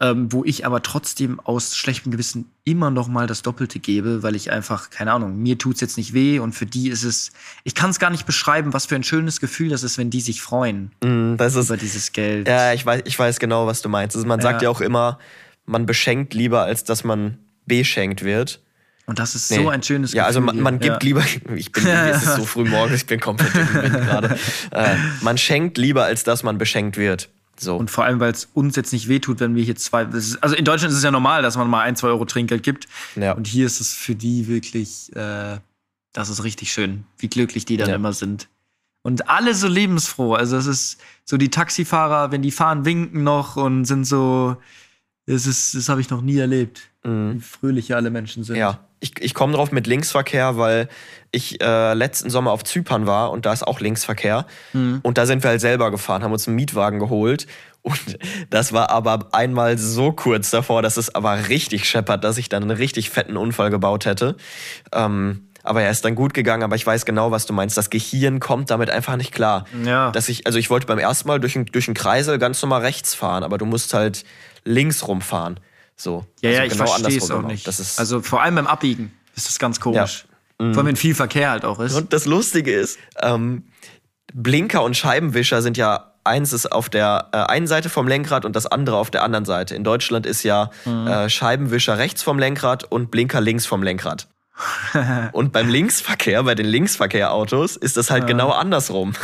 [0.00, 4.36] Ähm, wo ich aber trotzdem aus schlechtem Gewissen immer noch mal das Doppelte gebe, weil
[4.36, 7.32] ich einfach, keine Ahnung, mir tut's jetzt nicht weh und für die ist es,
[7.64, 10.20] ich kann es gar nicht beschreiben, was für ein schönes Gefühl das ist, wenn die
[10.20, 12.46] sich freuen Mm, Das ist, über dieses Geld.
[12.48, 14.14] ja, ich weiß, ich weiß genau, was du meinst.
[14.16, 14.66] Also man sagt Ja.
[14.66, 15.18] ja auch immer,
[15.66, 18.60] man beschenkt lieber, als dass man beschenkt wird.
[19.06, 19.56] Und das ist Nee.
[19.58, 20.54] so ein schönes Ja, also Gefühl.
[20.62, 21.22] man, man gibt lieber,
[21.56, 24.38] ich bin, es ist so früh morgens, ich bin komplett im Wind gerade.
[24.70, 27.28] Äh, man schenkt lieber, als dass man beschenkt wird.
[27.58, 27.76] So.
[27.76, 30.02] Und vor allem, weil es uns jetzt nicht wehtut, wenn wir hier zwei.
[30.04, 32.62] Ist, also in Deutschland ist es ja normal, dass man mal ein, zwei Euro Trinkgeld
[32.62, 32.88] gibt.
[33.16, 33.32] Ja.
[33.32, 35.58] Und hier ist es für die wirklich, äh,
[36.12, 37.94] das ist richtig schön, wie glücklich die dann Ja.
[37.96, 38.48] immer sind.
[39.02, 40.34] Und alle so lebensfroh.
[40.34, 44.56] Also es ist so die Taxifahrer, wenn die fahren, winken noch und sind so.
[45.26, 46.82] Das ist, das habe ich noch nie erlebt.
[47.02, 48.54] Wie fröhlich alle Menschen sind.
[48.54, 48.60] Mhm.
[48.60, 50.88] Ja, ich, ich komme drauf mit Linksverkehr, weil
[51.30, 54.46] ich äh, letzten Sommer auf Zypern war und da ist auch Linksverkehr.
[54.72, 57.46] Und da sind wir halt selber gefahren, haben uns einen Mietwagen geholt.
[57.82, 58.18] Und
[58.50, 62.62] das war aber einmal so kurz davor, dass es aber richtig scheppert, dass ich dann
[62.62, 64.36] einen richtig fetten Unfall gebaut hätte.
[64.92, 67.76] Ähm, aber er ist dann gut gegangen, aber ich weiß genau, was du meinst.
[67.76, 69.64] Das Gehirn kommt damit einfach nicht klar.
[69.84, 70.10] Ja.
[70.12, 72.82] Dass ich, also ich wollte beim ersten Mal durch, einen- durch einen Kreisel ganz normal
[72.82, 74.24] rechts fahren, aber du musst halt
[74.64, 75.58] links rumfahren.
[75.96, 76.24] So.
[76.40, 77.48] Ja, Also ja, ich genau verstehe es auch immer.
[77.48, 77.66] nicht.
[77.66, 80.26] Das ist, also vor allem beim Abbiegen ist das ganz komisch.
[80.58, 81.94] Vor allem, wenn viel Verkehr halt auch ist.
[81.94, 83.64] Und das Lustige ist, ähm,
[84.32, 88.56] Blinker und Scheibenwischer sind ja eins ist auf der äh, einen Seite vom Lenkrad und
[88.56, 89.74] das andere auf der anderen Seite.
[89.74, 94.28] In Deutschland ist ja äh, Scheibenwischer rechts vom Lenkrad und Blinker links vom Lenkrad.
[95.32, 99.12] und beim Linksverkehr, bei den Linksverkehrautos, ist das halt genau andersrum.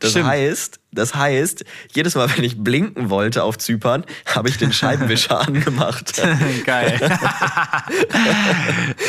[0.00, 0.26] Das Stimmt.
[0.26, 5.40] heißt, das heißt, jedes Mal, wenn ich blinken wollte auf Zypern, habe ich den Scheibenwischer
[5.40, 6.20] angemacht.
[6.66, 6.98] Geil.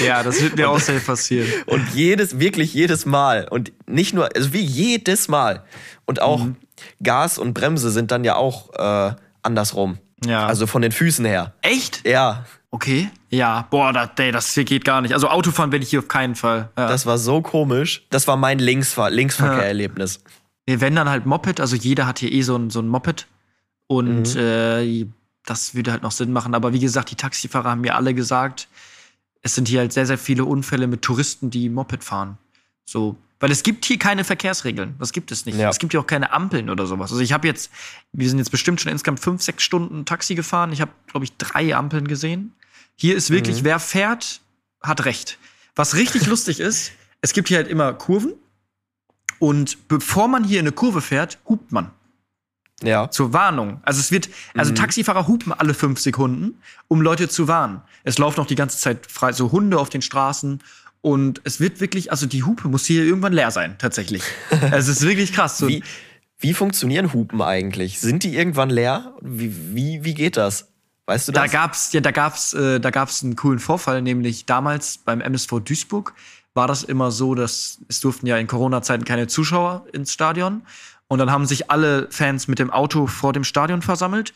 [0.05, 1.47] ja, das wird mir auch sehr passieren.
[1.65, 3.47] Und jedes, wirklich jedes Mal.
[3.49, 5.63] Und nicht nur, also wie jedes Mal.
[6.05, 6.55] Und auch Mhm.
[7.01, 9.97] Gas und Bremse sind dann ja auch äh, andersrum.
[10.25, 10.45] Ja.
[10.45, 11.53] Also von den Füßen her.
[11.61, 12.05] Echt?
[12.07, 13.09] Ja, Okay.
[13.29, 15.13] Ja, boah, das, ey, das hier geht gar nicht.
[15.13, 16.69] Also Autofahren werde ich hier auf keinen Fall.
[16.77, 16.89] Ja.
[16.89, 18.05] das war so komisch.
[18.09, 20.19] Das war mein Linksver Linksverkehrerlebnis.
[20.67, 23.27] Nee, wenn dann halt Moped, also jeder hat hier eh so ein, so ein Moped.
[23.87, 25.07] Und äh,
[25.45, 26.53] das würde halt noch Sinn machen.
[26.53, 28.67] Aber wie gesagt, die Taxifahrer haben mir alle gesagt,
[29.41, 32.37] es sind hier halt sehr, sehr viele Unfälle mit Touristen, die Moped fahren.
[32.83, 33.15] So.
[33.39, 34.95] Weil es gibt hier keine Verkehrsregeln.
[34.99, 35.57] Das gibt es nicht.
[35.57, 35.69] Ja.
[35.69, 37.11] Es gibt hier auch keine Ampeln oder sowas.
[37.11, 37.71] Also ich habe jetzt,
[38.11, 40.73] wir sind jetzt bestimmt schon insgesamt fünf, sechs Stunden Taxi gefahren.
[40.73, 42.53] Ich habe, glaube ich, drei Ampeln gesehen.
[42.95, 44.41] Hier ist wirklich, wer fährt,
[44.81, 45.37] hat recht.
[45.75, 48.33] Was richtig lustig ist, es gibt hier halt immer Kurven
[49.39, 51.91] Und bevor man hier in eine Kurve fährt, hupt man.
[52.83, 53.09] Ja.
[53.09, 53.79] Zur Warnung.
[53.83, 57.81] Also es wird, also Taxifahrer hupen alle fünf Sekunden, um Leute zu warnen.
[58.03, 60.61] Es laufen auch die ganze Zeit frei so Hunde auf den Straßen.
[61.01, 64.23] Und es wird wirklich, also die Hupe muss hier irgendwann leer sein, tatsächlich.
[64.71, 65.57] es ist wirklich krass.
[65.57, 65.83] So, Wie,
[66.39, 67.99] wie funktionieren Hupen eigentlich?
[67.99, 69.15] Sind die irgendwann leer?
[69.21, 70.67] Wie, wie, wie geht das?
[71.07, 71.51] Weißt du Da das?
[71.51, 76.13] gab's ja, da gab's, äh, da gab's einen coolen Vorfall, nämlich damals beim MSV Duisburg
[76.53, 80.63] war das immer so, dass es durften ja in Corona-Zeiten keine Zuschauer ins Stadion
[81.07, 84.33] und dann haben sich alle Fans mit dem Auto vor dem Stadion versammelt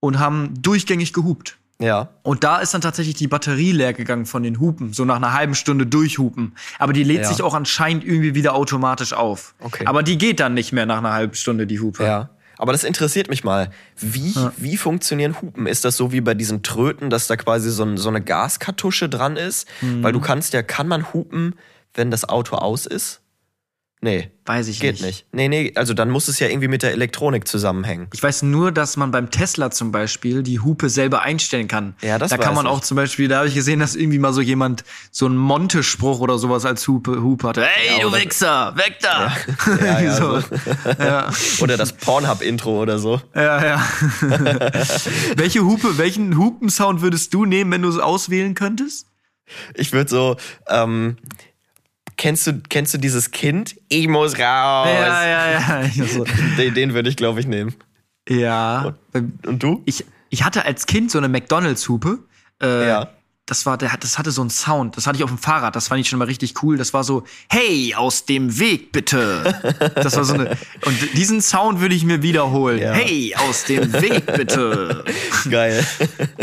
[0.00, 1.58] und haben durchgängig gehupt.
[1.80, 2.08] ja.
[2.22, 5.32] Und da ist dann tatsächlich die Batterie leer gegangen von den Hupen, so nach einer
[5.32, 6.54] halben Stunde durchhupen.
[6.78, 7.28] Aber die lädt Ja.
[7.28, 9.54] sich auch anscheinend irgendwie wieder automatisch auf.
[9.60, 9.84] Okay.
[9.86, 12.04] Aber die geht dann nicht mehr nach einer halben Stunde, die Hupe.
[12.04, 12.30] Ja.
[12.58, 13.70] Aber das interessiert mich mal.
[13.96, 15.66] Wie, wie funktionieren Hupen?
[15.66, 19.08] Ist das so wie bei diesen Tröten, dass da quasi so, ein, so eine Gaskartusche
[19.08, 19.66] dran ist?
[19.80, 20.02] Mhm.
[20.02, 21.54] Weil du kannst ja, kann man hupen,
[21.94, 23.20] wenn das Auto aus ist?
[24.00, 25.04] Nee, Weiß ich geht nicht.
[25.04, 25.26] nicht.
[25.32, 28.06] Nee, nee, also dann muss es ja irgendwie mit der Elektronik zusammenhängen.
[28.14, 31.94] Ich weiß nur, dass man beim Tesla zum Beispiel die Hupe selber einstellen kann.
[32.00, 32.70] Ja, das Da kann man ich.
[32.72, 36.20] auch zum Beispiel, da habe ich gesehen, dass irgendwie mal so jemand so einen Monte-Spruch
[36.20, 37.62] oder sowas als Hupe, Hupe hatte.
[37.64, 39.32] Hey, Ja, du Wichser, weg da!
[39.84, 40.42] Ja, ja, so.
[40.98, 41.28] ja,
[41.60, 43.20] Oder das Pornhub-Intro oder so.
[43.34, 43.88] ja, ja.
[45.36, 49.06] Welche Hupe, welchen Hupensound würdest du nehmen, wenn du es auswählen könntest?
[49.74, 50.36] Ich würde so,
[50.68, 51.16] ähm,
[52.18, 53.76] kennst du, kennst du dieses Kind?
[53.88, 54.86] Ich muss raus.
[54.88, 55.88] Ja, ja, ja.
[56.06, 56.24] So,
[56.58, 57.74] Den, den würde ich, glaube ich, nehmen.
[58.28, 58.94] ja.
[59.46, 59.82] Und du?
[59.86, 62.18] Ich, ich hatte als Kind so eine McDonalds-Hupe.
[62.62, 63.08] Äh, Ja.
[63.48, 64.98] Das war, der hat, das hatte so einen Sound.
[64.98, 65.74] Das hatte ich auf dem Fahrrad.
[65.74, 66.76] Das fand ich schon mal richtig cool.
[66.76, 69.88] Das war so, hey, aus dem Weg bitte.
[69.94, 70.50] Das war so eine.
[70.84, 72.78] Und diesen Sound würde ich mir wiederholen.
[72.78, 72.92] Ja.
[72.92, 75.02] Hey, aus dem Weg bitte.
[75.50, 75.82] Geil.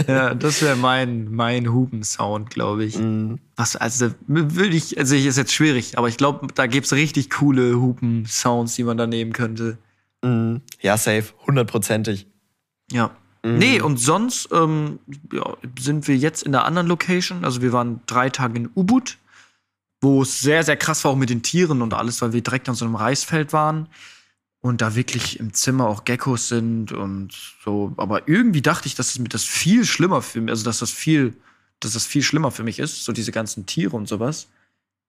[0.08, 2.98] ja, das wäre mein, mein Hupen-Sound, glaube ich.
[2.98, 3.38] Mhm.
[3.56, 7.80] Was, also würde ich, also ist jetzt schwierig, aber ich glaube, da gibt's richtig coole
[7.80, 9.78] Hupen-Sounds, die man da nehmen könnte.
[10.24, 10.62] Mhm.
[10.82, 11.26] Ja, safe.
[11.46, 12.26] Hundertprozentig.
[12.92, 13.12] Ja.
[13.46, 13.60] Mhm.
[13.60, 14.98] Nee, und sonst ähm,
[15.32, 17.46] ja, sind wir jetzt in einer anderen Location.
[17.46, 19.20] Also wir waren drei Tage in Ubud,
[20.02, 22.68] wo es sehr, sehr krass war, auch mit den Tieren und alles, weil wir direkt
[22.70, 23.88] an so einem Reisfeld waren.
[24.62, 27.94] Und da wirklich im Zimmer auch Geckos sind und so.
[27.98, 30.90] Aber irgendwie dachte ich, dass es mir das viel schlimmer für mich, also dass das
[30.90, 31.36] viel,
[31.82, 34.48] dass das viel schlimmer für mich ist, so diese ganzen Tiere und sowas.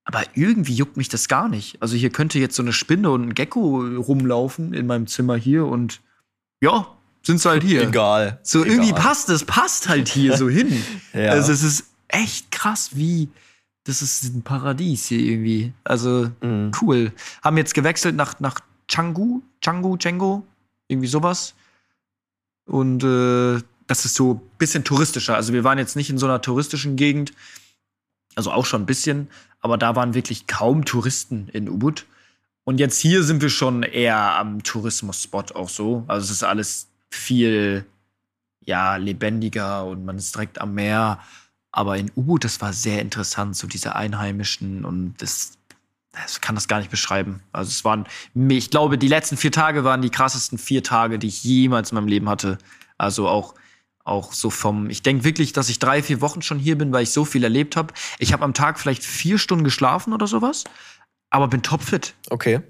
[0.05, 1.81] Aber irgendwie juckt mich das gar nicht.
[1.81, 5.65] Also hier könnte jetzt so eine Spinne und ein Gecko rumlaufen in meinem Zimmer hier
[5.65, 6.03] und
[6.61, 6.87] ja,
[7.27, 7.83] sind sie halt hier.
[7.83, 8.39] Egal.
[8.43, 8.77] So Egal.
[8.77, 10.83] irgendwie passt es, passt halt hier so hin.
[11.13, 11.31] Ja.
[11.31, 13.29] Also es ist echt krass, wie
[13.85, 15.73] das ist ein Paradies hier irgendwie.
[15.85, 16.73] Also Mhm.
[16.81, 17.13] cool.
[17.43, 20.47] Haben jetzt gewechselt nach nach Canggu, Canggu, Chengo,
[20.89, 21.55] irgendwie sowas.
[22.67, 25.37] Und äh, das ist so ein bisschen touristischer.
[25.37, 27.33] Also wir waren jetzt nicht in so einer touristischen Gegend,
[28.35, 29.29] also auch schon ein bisschen,
[29.61, 32.07] aber da waren wirklich kaum Touristen in Ubud.
[32.65, 36.05] Und jetzt hier sind wir schon eher am Tourismus-Spot auch so.
[36.09, 37.87] Also es ist alles viel
[38.67, 41.21] ja, lebendiger und man ist direkt am Meer.
[41.73, 45.59] Aber in Ubud, das war sehr interessant, so diese Einheimischen und das,
[46.13, 47.43] das kann das gar nicht beschreiben.
[47.53, 51.29] Also es waren, ich glaube, die letzten vier Tage waren die krassesten vier Tage, die
[51.29, 52.59] ich jemals in meinem Leben hatte.
[52.99, 53.55] Also auch,
[54.05, 57.03] auch so vom, ich denke wirklich, dass ich drei, vier Wochen schon hier bin, weil
[57.03, 57.93] ich so viel erlebt habe.
[58.19, 60.65] Ich habe am Tag vielleicht vier Stunden geschlafen oder sowas,
[61.31, 62.15] aber bin topfit.
[62.31, 62.63] Okay.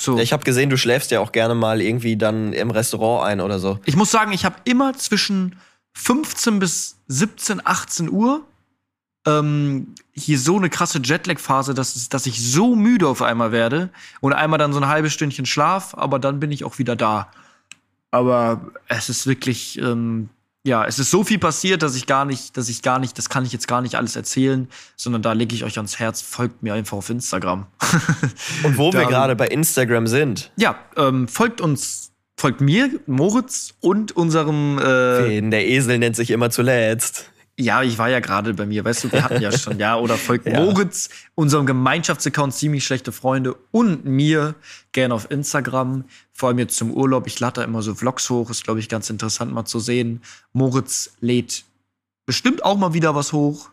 [0.00, 0.16] So.
[0.16, 3.40] Ja, ich habe gesehen, du schläfst ja auch gerne mal irgendwie dann im Restaurant ein
[3.40, 3.78] oder so.
[3.84, 5.56] Ich muss sagen, ich habe immer zwischen
[5.94, 8.42] 15 bis 17, 18 Uhr
[9.26, 14.32] ähm, hier so eine krasse Jetlag-Phase, dass, dass ich so müde auf einmal werde und
[14.32, 17.30] einmal dann so ein halbes Stündchen Schlaf, aber dann bin ich auch wieder da.
[18.10, 20.30] Aber es ist wirklich, ähm,
[20.66, 23.28] ja, es ist so viel passiert, dass ich gar nicht, dass ich gar nicht, das
[23.30, 26.62] kann ich jetzt gar nicht alles erzählen, sondern da lege ich euch ans Herz, folgt
[26.62, 27.66] mir einfach auf Instagram.
[28.64, 33.74] Und wo wir Da- gerade bei Instagram sind, ja, ähm, folgt uns, folgt mir, Moritz
[33.80, 37.30] und unserem äh, Finn, der Esel nennt sich immer zuletzt.
[37.58, 40.16] Ja, ich war ja gerade bei mir, weißt du, wir hatten ja schon, ja, oder
[40.16, 40.60] folgt Ja.
[40.60, 44.54] Moritz, unserem Gemeinschaftsaccount ziemlich schlechte Freunde und mir
[44.92, 47.26] gerne auf Instagram, vor allem jetzt zum Urlaub.
[47.26, 50.22] Ich lade da immer so Vlogs hoch, ist glaube ich ganz interessant mal zu sehen.
[50.54, 51.64] Moritz lädt
[52.24, 53.70] bestimmt auch mal wieder was hoch.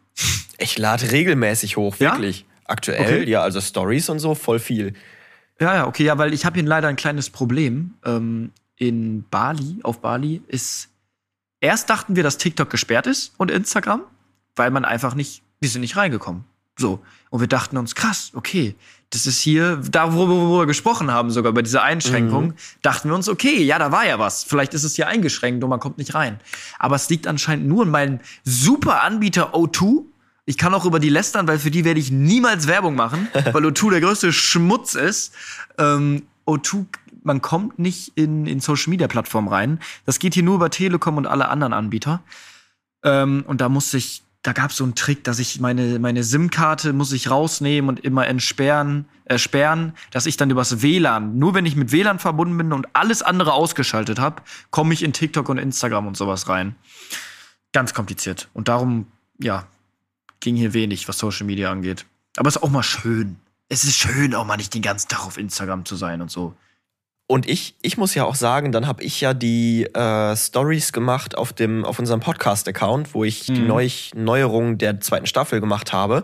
[0.57, 2.11] Ich lade regelmäßig hoch, Ja?
[2.13, 2.45] wirklich.
[2.65, 3.29] Aktuell, Okay.
[3.29, 4.93] ja, also Stories und so, voll viel.
[5.61, 7.93] Ja, ja, okay, ja, weil ich habe hier leider ein kleines Problem.
[8.03, 10.89] Ähm, in Bali, auf Bali ist.
[11.59, 14.01] Erst dachten wir, dass TikTok gesperrt ist und Instagram,
[14.55, 16.43] weil man einfach nicht, wir sind nicht reingekommen.
[16.77, 16.99] So.
[17.29, 18.75] Und wir dachten uns, krass, okay,
[19.09, 23.15] das ist hier, da wo, wo, wir gesprochen haben, sogar bei dieser Einschränkung, dachten wir
[23.15, 24.43] uns, okay, ja, da war ja was.
[24.43, 26.39] Vielleicht ist es hier eingeschränkt und man kommt nicht rein.
[26.77, 30.03] Aber es liegt anscheinend nur an meinem super Anbieter O2
[30.45, 33.65] Ich kann auch über die lästern, weil für die werde ich niemals Werbung machen, weil
[33.65, 35.33] O2 der größte Schmutz ist.
[35.77, 36.85] Ähm, O2,
[37.27, 39.79] man kommt nicht in, in Social Media Plattformen rein.
[40.05, 42.23] Das geht hier nur über Telekom und alle anderen Anbieter.
[43.03, 46.23] Ähm, und da musste ich, da gab es so einen Trick, dass ich meine, meine
[46.23, 51.53] SIM-Karte muss ich rausnehmen und immer entsperren, äh, sperren, dass ich dann übers WLAN, nur
[51.53, 55.49] wenn ich mit WLAN verbunden bin und alles andere ausgeschaltet habe, komme ich in TikTok
[55.49, 56.75] und Instagram und sowas rein.
[57.73, 58.47] Ganz kompliziert.
[58.53, 59.07] Und darum,
[59.37, 59.67] ja,
[60.39, 62.05] ging hier wenig, was Social Media angeht.
[62.37, 63.35] Aber es ist auch mal schön.
[63.67, 66.55] Es ist schön, auch mal nicht den ganzen Tag auf Instagram zu sein und so.
[67.29, 71.37] Und ich, ich muss ja auch sagen, dann habe ich ja die äh, Stories gemacht
[71.37, 73.67] auf, dem, auf unserem Podcast-Account, wo ich die Mhm.
[73.67, 76.23] Neu Neuerung der zweiten Staffel gemacht habe.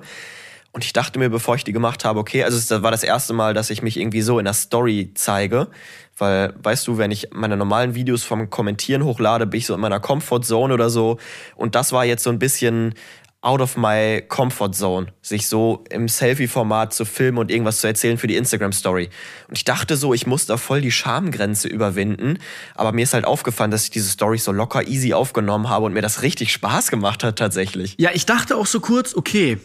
[0.71, 3.33] Und ich dachte mir, bevor ich die gemacht habe, okay, also es war das erste
[3.33, 5.67] Mal, dass ich mich irgendwie so in der Story zeige.
[6.17, 9.81] Weil, weißt du, wenn ich meine normalen Videos vom Kommentieren hochlade, bin ich so in
[9.81, 11.17] meiner Comfort Zone oder so.
[11.55, 12.95] Und das war jetzt so ein bisschen
[13.43, 18.17] out of my comfort zone, sich so im Selfie-Format zu filmen und irgendwas zu erzählen
[18.17, 19.09] für die Instagram-Story.
[19.49, 22.39] Und ich dachte so, ich muss da voll die Schamgrenze überwinden.
[22.73, 25.93] Aber mir ist halt aufgefallen, dass ich diese Story so locker easy aufgenommen habe und
[25.93, 27.95] mir das richtig Spaß gemacht hat tatsächlich.
[27.99, 29.59] Ja, ich dachte auch so kurz, okay,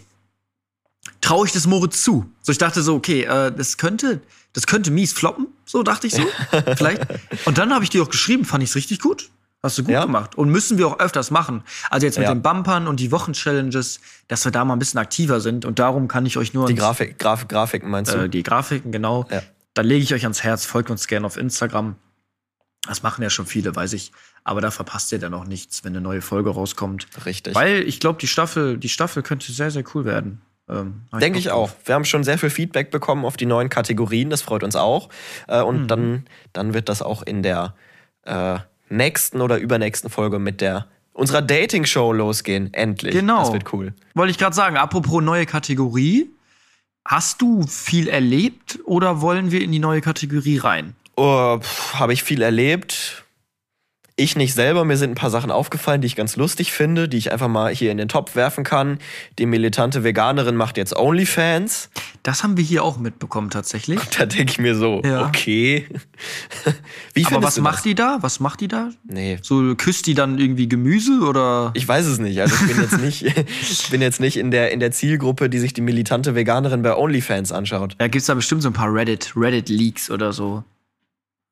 [1.20, 2.28] traue ich das Moritz zu?
[2.42, 4.20] So, ich dachte so, okay, äh, das könnte,
[4.54, 6.22] das könnte mies floppen, so dachte ich so,
[6.76, 7.02] vielleicht.
[7.44, 9.30] Und dann habe ich dir auch geschrieben, fand ich es richtig gut.
[9.62, 10.04] Hast du gut Ja.
[10.04, 10.36] gemacht.
[10.36, 11.64] Und müssen wir auch öfters machen.
[11.90, 12.34] Also jetzt mit Ja.
[12.34, 15.64] den Bumpern und die Wochenchallenges, dass wir da mal ein bisschen aktiver sind.
[15.64, 18.18] Und darum kann ich euch nur Die Grafik, Graf, Grafiken meinst du?
[18.18, 19.26] äh, die Grafiken, genau.
[19.30, 19.42] Ja.
[19.74, 21.96] Da lege ich euch ans Herz, folgt uns gerne auf Instagram.
[22.86, 24.12] Das machen ja schon viele, weiß ich.
[24.44, 27.06] Aber da verpasst ihr dann auch nichts, wenn eine neue Folge rauskommt.
[27.26, 27.54] Richtig.
[27.54, 30.40] Weil ich glaube, die Staffel, die Staffel könnte sehr, sehr cool werden.
[30.70, 31.70] Ähm, Denke ich auch.
[31.84, 35.08] Wir haben schon sehr viel Feedback bekommen auf die neuen Kategorien, das freut uns auch.
[35.48, 35.88] Äh, und Mhm.
[35.88, 37.74] dann, dann wird das auch in der
[38.24, 38.58] äh,
[38.90, 42.72] nächsten oder übernächsten Folge mit der unserer Dating-Show losgehen.
[42.72, 43.12] Endlich.
[43.12, 43.40] Genau.
[43.40, 43.92] Das wird cool.
[44.14, 46.30] Wollte ich gerade sagen, apropos neue Kategorie.
[47.04, 50.94] Hast du viel erlebt oder wollen wir in die neue Kategorie rein?
[51.16, 51.58] Oh,
[51.94, 53.24] Habe ich viel erlebt.
[54.20, 57.18] Ich nicht selber, mir sind ein paar Sachen aufgefallen, die ich ganz lustig finde, die
[57.18, 58.98] ich einfach mal hier in den Topf werfen kann.
[59.38, 61.88] Die militante Veganerin macht jetzt OnlyFans.
[62.24, 64.00] Das haben wir hier auch mitbekommen tatsächlich.
[64.18, 65.24] Da denke ich mir so, Ja.
[65.28, 65.86] okay.
[67.14, 68.18] Wie Aber was macht die da?
[68.20, 68.90] Was macht die da?
[69.04, 71.70] Nee, So küsst die dann irgendwie Gemüse oder?
[71.74, 72.40] Ich weiß es nicht.
[72.40, 75.60] Also ich bin jetzt nicht, ich bin jetzt nicht in der, in der Zielgruppe, die
[75.60, 77.94] sich die militante Veganerin bei OnlyFans anschaut.
[77.98, 80.64] Da gibt's da bestimmt so ein paar Reddit, Reddit-Leaks oder so.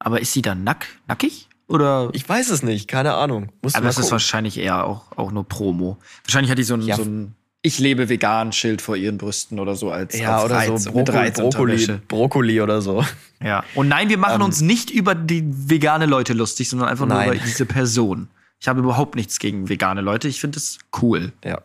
[0.00, 1.45] Aber ist sie dann nack, nackig?
[1.68, 2.10] Oder?
[2.12, 3.50] Ich weiß es nicht, keine Ahnung.
[3.62, 5.98] Muss aber das ist wahrscheinlich eher auch, auch nur Promo.
[6.24, 6.96] Wahrscheinlich hat die so ein, Ja.
[6.96, 10.54] so ein Ich lebe vegan Schild vor ihren Brüsten oder so als, Ja, als oder
[10.56, 11.86] Reiz, so mit Brokoli, Brokkoli.
[12.06, 13.04] Brokkoli oder so.
[13.42, 13.64] Ja.
[13.74, 17.16] Und nein, wir machen Ähm, uns nicht über die vegane Leute lustig, sondern einfach nur
[17.16, 17.32] Nein.
[17.32, 18.28] über diese Person.
[18.60, 20.28] Ich habe überhaupt nichts gegen vegane Leute.
[20.28, 21.32] Ich finde es cool.
[21.44, 21.60] Ja.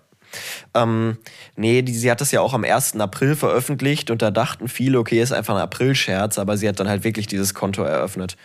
[0.73, 1.17] Ähm,
[1.55, 2.95] nee, die, sie hat das ja auch am 1.
[2.99, 6.87] April veröffentlicht und da dachten viele, okay, ist einfach ein April-Scherz, aber sie hat dann
[6.87, 8.37] halt wirklich dieses Konto eröffnet.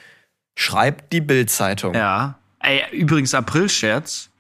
[0.57, 1.95] Schreibt die Bild-Zeitung.
[1.95, 2.39] Ja.
[2.59, 4.31] Ey, übrigens, April-Scherz.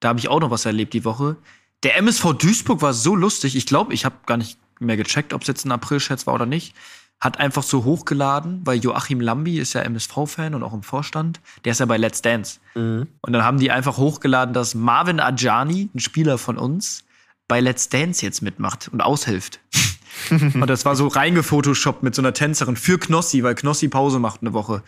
[0.00, 1.36] Da habe ich auch noch was erlebt die Woche.
[1.82, 3.56] Der MSV Duisburg war so lustig.
[3.56, 6.46] Ich glaube, ich habe gar nicht mehr gecheckt, ob es jetzt ein April-Scherz war oder
[6.46, 6.74] nicht.
[7.20, 11.40] Hat einfach so hochgeladen, weil Joachim Lambi ist ja MSV-Fan und auch im Vorstand.
[11.64, 12.60] Der ist ja bei Let's Dance.
[12.74, 13.08] Mhm.
[13.20, 17.04] Und dann haben die einfach hochgeladen, dass Marvin Ajani, ein Spieler von uns,
[17.48, 19.60] bei Let's Dance jetzt mitmacht und aushilft.
[20.30, 24.42] und das war so reingefotoshoppt mit so einer Tänzerin für Knossi, weil Knossi Pause macht
[24.42, 24.82] eine Woche.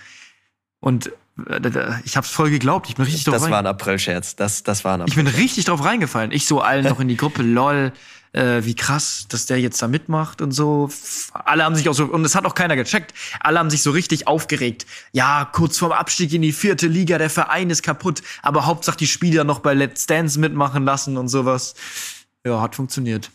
[0.81, 1.11] Und
[1.49, 1.61] äh,
[2.05, 2.89] ich hab's voll geglaubt.
[2.89, 4.37] Ich bin richtig drauf Das war ein April-Scherz.
[4.37, 5.25] Das, das war ein ich April.
[5.25, 6.33] bin richtig drauf reingefallen.
[6.33, 7.93] Ich so allen noch in die Gruppe, lol,
[8.33, 10.91] äh, wie krass, dass der jetzt da mitmacht und so.
[11.33, 13.91] Alle haben sich auch so, und es hat auch keiner gecheckt, alle haben sich so
[13.91, 14.87] richtig aufgeregt.
[15.13, 19.07] Ja, kurz vorm Abstieg in die vierte Liga, der Verein ist kaputt, aber Hauptsache die
[19.07, 21.75] Spieler noch bei Let's Dance mitmachen lassen und sowas.
[22.45, 23.31] Ja, hat funktioniert.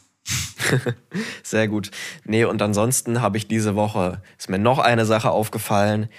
[1.43, 1.91] Sehr gut.
[2.23, 6.09] Nee, und ansonsten habe ich diese Woche, ist mir noch eine Sache aufgefallen.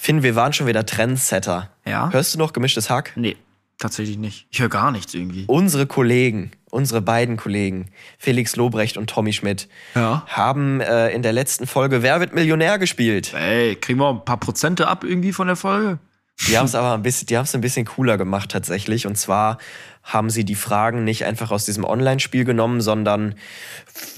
[0.00, 1.70] Finn, wir waren schon wieder Trendsetter.
[1.84, 2.10] Ja?
[2.12, 3.12] Hörst du noch gemischtes Hack?
[3.16, 3.36] Nee,
[3.78, 4.46] tatsächlich nicht.
[4.50, 5.44] Ich höre gar nichts irgendwie.
[5.48, 10.24] Unsere Kollegen, unsere beiden Kollegen, Felix Lobrecht und Tommy Schmidt, Ja.
[10.28, 13.34] haben äh, in der letzten Folge Wer wird Millionär gespielt.
[13.34, 15.98] Ey, kriegen wir ein paar Prozente ab irgendwie von der Folge?
[16.46, 19.06] Die haben es aber ein bisschen, die haben es ein bisschen cooler gemacht tatsächlich.
[19.06, 19.58] Und zwar
[20.04, 23.34] haben sie die Fragen nicht einfach aus diesem Online-Spiel genommen, sondern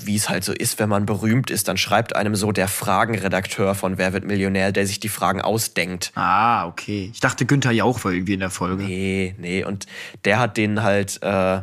[0.05, 3.75] wie es halt so ist, wenn man berühmt ist, dann schreibt einem so der Fragenredakteur
[3.75, 6.12] von Wer wird Millionär, der sich die Fragen ausdenkt.
[6.14, 7.11] Ah, okay.
[7.12, 8.85] Ich dachte, Günther Jauch war irgendwie in der Folge.
[8.85, 9.64] Nee, nee.
[9.64, 9.87] Und
[10.25, 11.62] der hat denen halt äh,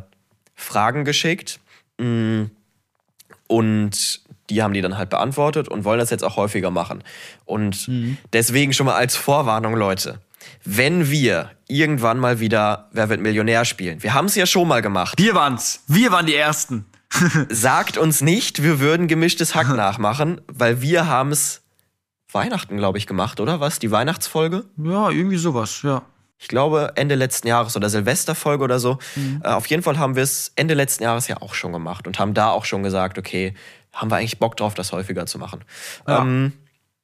[0.56, 1.60] Fragen geschickt.
[2.00, 2.46] Mm,
[3.48, 7.04] Und die haben die dann halt beantwortet und wollen das jetzt auch häufiger machen.
[7.46, 7.90] Und
[8.34, 10.20] deswegen schon mal als Vorwarnung, Leute.
[10.64, 14.82] Wenn wir irgendwann mal wieder Wer wird Millionär spielen, wir haben es ja schon mal
[14.82, 15.16] gemacht.
[15.18, 15.84] Wir waren's.
[15.88, 16.86] Wir waren die Ersten.
[17.50, 21.62] sagt uns nicht, wir würden gemischtes Hack nachmachen, weil wir haben es
[22.32, 23.80] Weihnachten, glaube ich, gemacht, oder was?
[23.80, 24.66] Die Weihnachtsfolge?
[24.78, 26.04] Ja, irgendwie sowas, ja.
[26.40, 29.00] Ich glaube Ende letzten Jahres oder Silvesterfolge oder so.
[29.16, 29.42] Mhm.
[29.44, 32.20] Äh, auf jeden Fall haben wir es Ende letzten Jahres ja auch schon gemacht und
[32.20, 33.56] haben da auch schon gesagt, okay,
[33.92, 35.64] haben wir eigentlich Bock drauf, das häufiger zu machen.
[36.08, 36.22] Ja.
[36.22, 36.54] Ähm,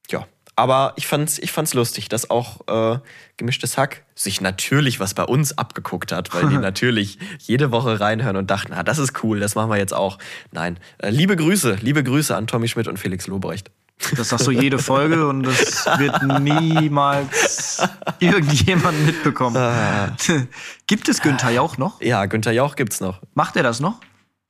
[0.09, 0.27] ja.
[0.55, 2.99] Aber ich fand's, ich fand's lustig, dass auch äh,
[3.37, 8.37] gemischtes Hack sich natürlich was bei uns abgeguckt hat, weil die natürlich jede Woche reinhören
[8.37, 10.19] und dachten, ah, das ist cool, das machen wir jetzt auch.
[10.51, 10.79] Nein.
[10.99, 13.71] Äh, liebe Grüße, liebe Grüße an Tommy Schmidt und Felix Lobrecht.
[14.17, 17.81] Das sagst du jede Folge und das wird niemals
[18.19, 19.57] irgendjemand mitbekommen.
[19.57, 20.15] Ah.
[20.87, 22.01] Gibt es Günther Jauch noch?
[22.01, 23.21] Ja, Günther Jauch gibt's noch.
[23.33, 23.99] Macht er das noch?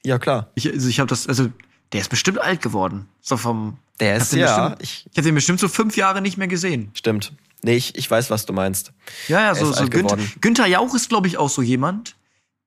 [0.06, 0.52] Ja, klar.
[0.56, 1.50] Ich, also ich habe das, also
[1.94, 3.08] der ist bestimmt alt geworden.
[3.22, 3.78] So vom.
[4.00, 6.92] Der ist ja, bestimmt- ich, Ich habe den bestimmt so fünf Jahre nicht mehr gesehen.
[6.94, 7.34] stimmt.
[7.66, 8.92] Nee, ich, ich weiß, was du meinst.
[9.30, 10.18] Ja, ja, so, so Günther.
[10.42, 12.16] Günther Jauch ist, glaube ich, auch so jemand,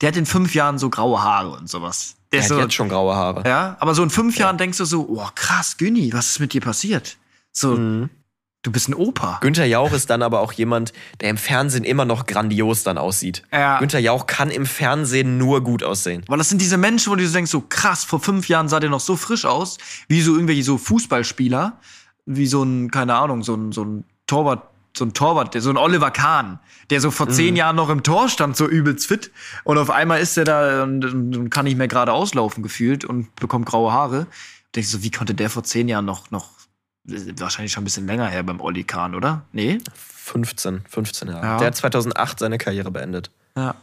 [0.01, 2.14] der hat in fünf Jahren so graue Haare und sowas.
[2.33, 3.47] Der Der hat so, jetzt schon graue Haare.
[3.47, 6.55] ja, aber so in fünf Jahren denkst du so, oh krass, Günni, was ist mit
[6.55, 7.18] dir passiert?
[7.53, 8.09] So, Mhm.
[8.67, 9.39] Du bist ein Opa.
[9.41, 13.43] Günther Jauch ist dann aber auch jemand, der im Fernsehen immer noch grandios dann aussieht.
[13.53, 13.79] Ja.
[13.79, 16.25] Günther Jauch kann im Fernsehen nur gut aussehen.
[16.27, 18.91] Weil das sind diese Menschen, wo du denkst, so krass, vor fünf Jahren sah der
[18.91, 21.79] noch so frisch aus, wie so irgendwelche so Fußballspieler,
[22.27, 25.71] wie so ein, keine Ahnung, so ein, so ein Torwart, so ein Torwart, der, so
[25.71, 26.59] ein Oliver Kahn,
[26.91, 29.31] der so vor zehn Jahren noch im Tor stand, so übelst fit.
[29.62, 33.35] Und auf einmal ist er da und, und, kann nicht mehr gerade auslaufen gefühlt und
[33.37, 34.21] bekommt graue Haare.
[34.21, 34.29] Und
[34.75, 36.51] denkst du so, wie konnte der vor zehn Jahren noch, noch,
[37.07, 39.42] wahrscheinlich schon ein bisschen länger her beim Olli Kahn, oder?
[39.52, 39.78] Nee?
[39.94, 41.44] 15, 15 Jahre.
[41.44, 41.59] Ja.
[41.59, 43.30] Der hat 2008 seine Karriere beendet.
[43.57, 43.76] Ja.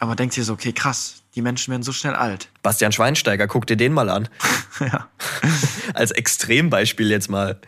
[0.00, 2.48] Aber denkst dir so, okay, krass, die Menschen werden so schnell alt.
[2.62, 4.28] Bastian Schweinsteiger, guck dir den mal an.
[4.80, 5.08] ja.
[5.94, 7.58] Als Extrembeispiel jetzt mal.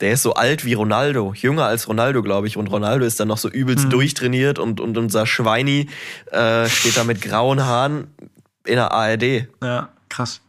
[0.00, 2.56] Der ist so alt wie Ronaldo, jünger als Ronaldo, glaube ich.
[2.56, 5.88] Und Ronaldo ist dann noch so übelst durchtrainiert und, und unser Schweini
[6.32, 8.12] äh, steht da mit grauen Haaren
[8.66, 9.46] in der ARD.
[9.62, 10.40] Ja, krass.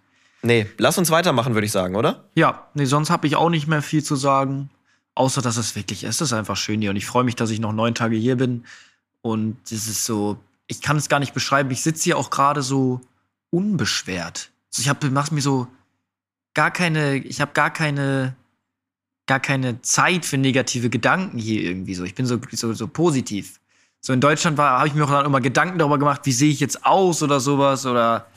[0.43, 2.25] Nee, lass uns weitermachen, würde ich sagen, oder?
[2.35, 4.69] Ja, nee, sonst habe ich auch nicht mehr viel zu sagen.
[5.15, 6.89] Außer, dass es wirklich, es ist einfach schön hier.
[6.89, 8.65] Und ich freue mich, dass ich noch neun Tage hier bin.
[9.21, 10.37] Und es ist so,
[10.67, 11.71] ich kann es gar nicht beschreiben.
[11.71, 12.99] Ich sitze hier auch gerade so
[13.51, 14.51] unbeschwert.
[14.71, 15.67] Also ich habe, mach's mir so
[16.53, 18.35] gar keine, ich habe gar keine,
[19.27, 22.03] gar keine Zeit für negative Gedanken hier irgendwie so.
[22.03, 23.59] Ich bin so, so, so positiv.
[24.01, 26.59] So in Deutschland habe ich mir auch dann immer Gedanken darüber gemacht, wie sehe ich
[26.59, 28.27] jetzt aus oder sowas oder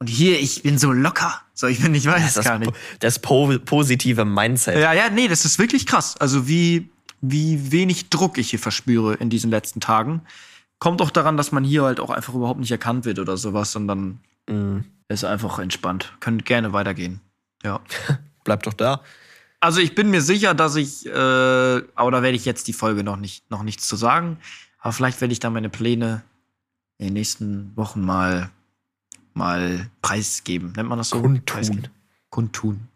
[0.00, 1.40] und hier, ich bin so locker.
[1.54, 2.72] So, ich bin, ich weiß Das, gar nicht.
[3.00, 4.76] das po positive Mindset.
[4.78, 6.16] Ja, ja, nee, das ist wirklich krass.
[6.16, 6.88] Also wie,
[7.20, 10.22] wie wenig Druck ich hier verspüre in diesen letzten Tagen.
[10.78, 13.72] Kommt auch daran, dass man hier halt auch einfach überhaupt nicht erkannt wird oder sowas,
[13.72, 14.84] sondern Mhm.
[15.08, 16.14] ist einfach entspannt.
[16.20, 17.20] Könnt gerne weitergehen.
[17.62, 17.80] Ja.
[18.44, 19.02] Bleib doch da.
[19.60, 23.04] Also ich bin mir sicher, dass ich, äh, aber da werde ich jetzt die Folge
[23.04, 24.38] noch nicht, noch nichts zu sagen.
[24.78, 26.22] Aber vielleicht werde ich da meine Pläne
[26.96, 28.48] in den nächsten Wochen mal,
[29.34, 30.72] mal preisgeben.
[30.76, 31.20] Nennt man das so?
[31.20, 31.44] Kundtun.
[31.44, 31.88] Preisgeben.
[32.30, 32.88] Kundtun.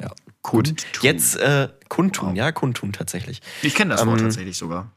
[0.00, 0.08] Ja.
[0.42, 0.66] Gut.
[0.68, 1.02] Kundtun.
[1.02, 2.36] Jetzt äh, kundtun, Wow.
[2.36, 3.40] ja, kundtun tatsächlich.
[3.62, 4.90] Ich kenne das Wort Ähm, tatsächlich sogar.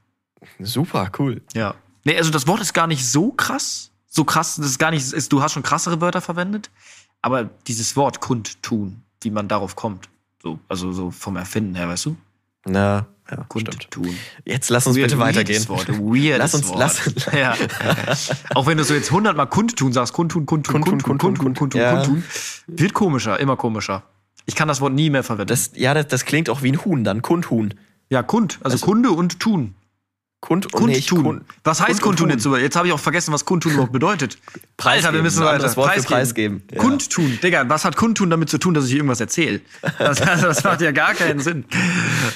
[0.59, 1.41] Super, cool.
[1.53, 1.75] Ja.
[2.03, 3.91] Nee, also das Wort ist gar nicht so krass.
[4.07, 6.69] So krass, das ist gar nicht, ist, du hast schon krassere Wörter verwendet.
[7.21, 10.07] Aber dieses Wort kundtun, wie man darauf kommt.
[10.41, 12.15] So, also so vom Erfinden her, weißt du?
[12.65, 13.49] Na, ja, stimmt.
[13.49, 14.15] Kundtun.
[14.43, 15.67] Jetzt lass uns bitte weitergehen.
[15.67, 15.87] Wort,
[16.37, 16.79] Lass uns- Wort.
[16.79, 17.55] lass- ja.
[18.55, 21.81] Auch wenn du so jetzt hundertmal kundtun sagst, kundtun, kundtun, Kundtun, kundtun, kundtun, kundtun, kundtun,
[21.81, 21.93] ja.
[22.03, 22.23] kundtun,
[22.67, 24.03] wird komischer, immer komischer.
[24.45, 25.47] Ich kann das Wort nie mehr verwenden.
[25.47, 27.21] Das, ja, das, das klingt auch wie ein Huhn dann.
[27.23, 27.73] Kundhuhn.
[28.09, 29.73] ja, kund, also Kunde und tun.
[30.45, 31.39] Kund und nicht Kundtun.
[31.39, 31.45] Kund.
[31.63, 32.37] was heißt Kund und kundtun Tun.
[32.37, 32.45] jetzt?
[32.45, 34.37] über- Jetzt habe ich auch vergessen, was kundtun überhaupt bedeutet.
[34.83, 35.53] Alter, wir müssen weiter.
[35.55, 36.61] anderes Wort für preisgeben.
[36.71, 36.79] Ja.
[36.81, 37.39] Kundtun.
[37.41, 39.61] Digga, was hat kundtun damit zu tun, dass ich hier irgendwas erzähle?
[39.97, 41.65] Das, das macht ja gar keinen Sinn.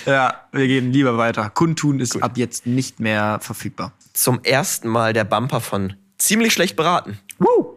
[0.08, 1.50] Ja, wir gehen lieber weiter.
[1.52, 3.94] Kundtun ist ab jetzt nicht mehr verfügbar.
[4.14, 7.20] Zum ersten Mal der Bumper von Ziemlich schlecht beraten.
[7.38, 7.76] Woo!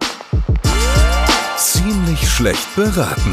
[1.58, 3.32] Ziemlich schlecht beraten.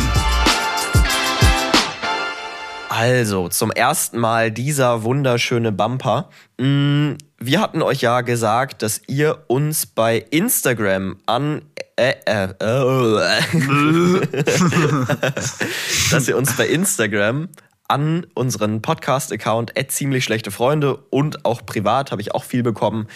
[2.99, 6.29] Also, zum ersten Mal dieser wunderschöne Bumper.
[6.57, 11.61] Mm, Wir hatten euch ja gesagt, dass ihr uns bei Instagram an.
[11.95, 12.59] Äh, äh, äh,
[16.11, 17.47] dass ihr uns bei Instagram
[17.87, 23.07] an unseren Podcast-Account ziemlich schlechte Freunde und auch privat habe ich auch viel bekommen,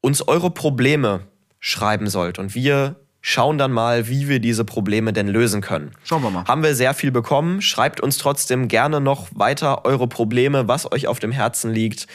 [0.00, 1.20] uns eure Probleme
[1.60, 2.38] schreiben sollt.
[2.38, 5.92] Und wir schauen dann mal, wie wir diese Probleme denn lösen können.
[6.04, 6.44] Schauen wir mal.
[6.44, 7.60] Haben wir sehr viel bekommen.
[7.62, 12.06] Schreibt uns trotzdem gerne noch weiter eure Probleme, was euch auf dem Herzen liegt.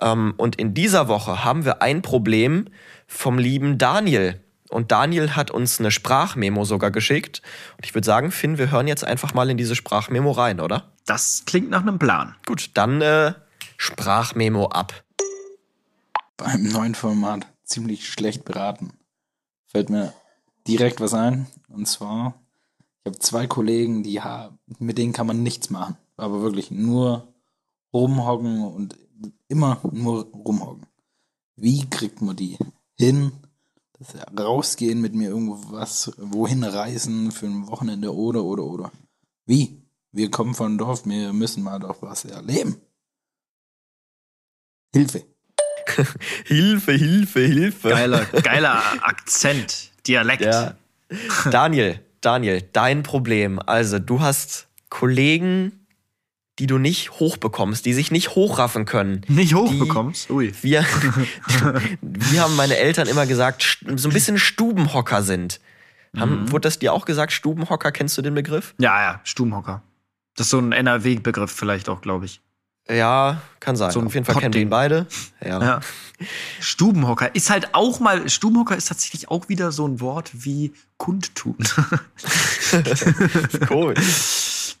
[0.00, 2.66] Ähm, Und in dieser Woche haben wir ein Problem
[3.06, 4.40] vom lieben Daniel.
[4.70, 7.40] Und Daniel hat uns eine Sprachmemo sogar geschickt.
[7.76, 10.92] Und ich würde sagen, Finn, wir hören jetzt einfach mal in diese Sprachmemo rein, oder?
[11.06, 12.34] Das klingt nach einem Plan.
[12.44, 13.32] Gut, dann äh,
[13.78, 14.92] Sprachmemo ab.
[16.36, 18.92] beim neuen Format ziemlich schlecht beraten.
[19.66, 20.12] Fällt mir
[20.68, 21.46] direkt was ein.
[21.68, 22.34] Und zwar,
[23.00, 25.96] ich habe zwei Kollegen, die haben, mit denen kann man nichts machen.
[26.16, 27.32] Aber wirklich nur
[27.92, 28.96] rumhocken und
[29.48, 30.86] immer nur rumhocken.
[31.56, 32.58] Wie kriegt man die
[32.96, 33.32] hin?
[33.98, 38.92] Dass sie rausgehen mit mir irgendwo was, wohin reisen für ein Wochenende oder, oder, oder.
[39.46, 39.82] Wie?
[40.12, 42.80] Wir kommen von Dorf, wir müssen mal doch was erleben.
[44.92, 45.24] Hilfe.
[46.44, 47.88] Hilfe, Hilfe, Hilfe.
[47.88, 50.42] Geiler, geiler Akzent, Dialekt.
[50.42, 50.74] Ja.
[51.50, 53.60] Daniel, Daniel, dein Problem.
[53.64, 55.72] Also, du hast Kollegen,
[56.58, 59.22] die du nicht hochbekommst, die sich nicht hochraffen können.
[59.28, 60.30] Nicht hochbekommst?
[60.30, 60.52] Ui.
[60.62, 60.82] Wir,
[62.00, 65.60] wir haben meine Eltern immer gesagt, so ein bisschen Stubenhocker sind.
[66.16, 67.92] Haben, Wurde das dir auch gesagt, Stubenhocker?
[67.92, 68.74] Kennst du den Begriff?
[68.78, 69.82] Ja, ja, Stubenhocker.
[70.34, 72.40] Das ist so ein NRW-Begriff vielleicht auch, glaube ich.
[72.90, 73.90] Ja, kann sein.
[73.90, 75.06] So Auf jeden Fall kennen wir ihn beide.
[75.44, 75.62] Ja.
[75.62, 75.80] Ja.
[76.60, 81.56] Stubenhocker ist halt auch mal, Stubenhocker ist tatsächlich auch wieder so ein Wort wie kundtun.
[83.70, 83.94] Cool.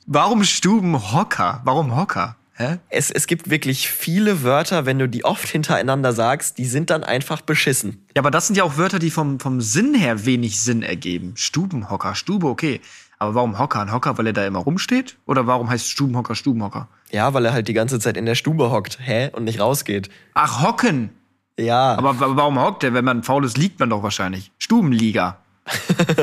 [0.06, 1.60] Warum Stubenhocker?
[1.64, 2.36] Warum Hocker?
[2.54, 2.78] Hä?
[2.88, 7.04] Es, es gibt wirklich viele Wörter, wenn du die oft hintereinander sagst, die sind dann
[7.04, 8.04] einfach beschissen.
[8.16, 11.34] Ja, aber das sind ja auch Wörter, die vom, vom Sinn her wenig Sinn ergeben.
[11.36, 12.80] Stubenhocker, Stube, okay.
[13.20, 13.80] Aber warum Hocker?
[13.80, 15.16] Ein Hocker, weil er da immer rumsteht?
[15.26, 16.88] Oder warum heißt Stubenhocker Stubenhocker?
[17.10, 19.30] Ja, weil er halt die ganze Zeit in der Stube hockt, hä?
[19.32, 20.08] Und nicht rausgeht.
[20.34, 21.10] Ach, Hocken.
[21.58, 21.96] Ja.
[21.96, 22.94] Aber wa- warum hockt er?
[22.94, 24.52] Wenn man faul ist, liegt man doch wahrscheinlich.
[24.58, 25.38] Stubenliga.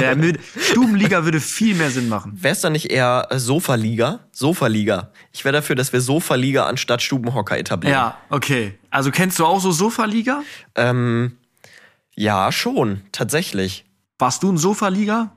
[0.59, 2.31] Stubenliga würde viel mehr Sinn machen.
[2.41, 4.19] Wär's dann nicht eher äh, Sofaliga?
[4.31, 5.11] Sofaliga.
[5.31, 7.93] Ich wäre dafür, dass wir Sofaliga anstatt Stubenhocker etablieren.
[7.95, 8.77] Ja, okay.
[8.89, 10.41] Also kennst du auch so Sofaliga?
[10.75, 11.37] Ähm,
[12.15, 13.01] ja, schon.
[13.11, 13.85] Tatsächlich.
[14.17, 15.31] Warst du ein Sofaliga?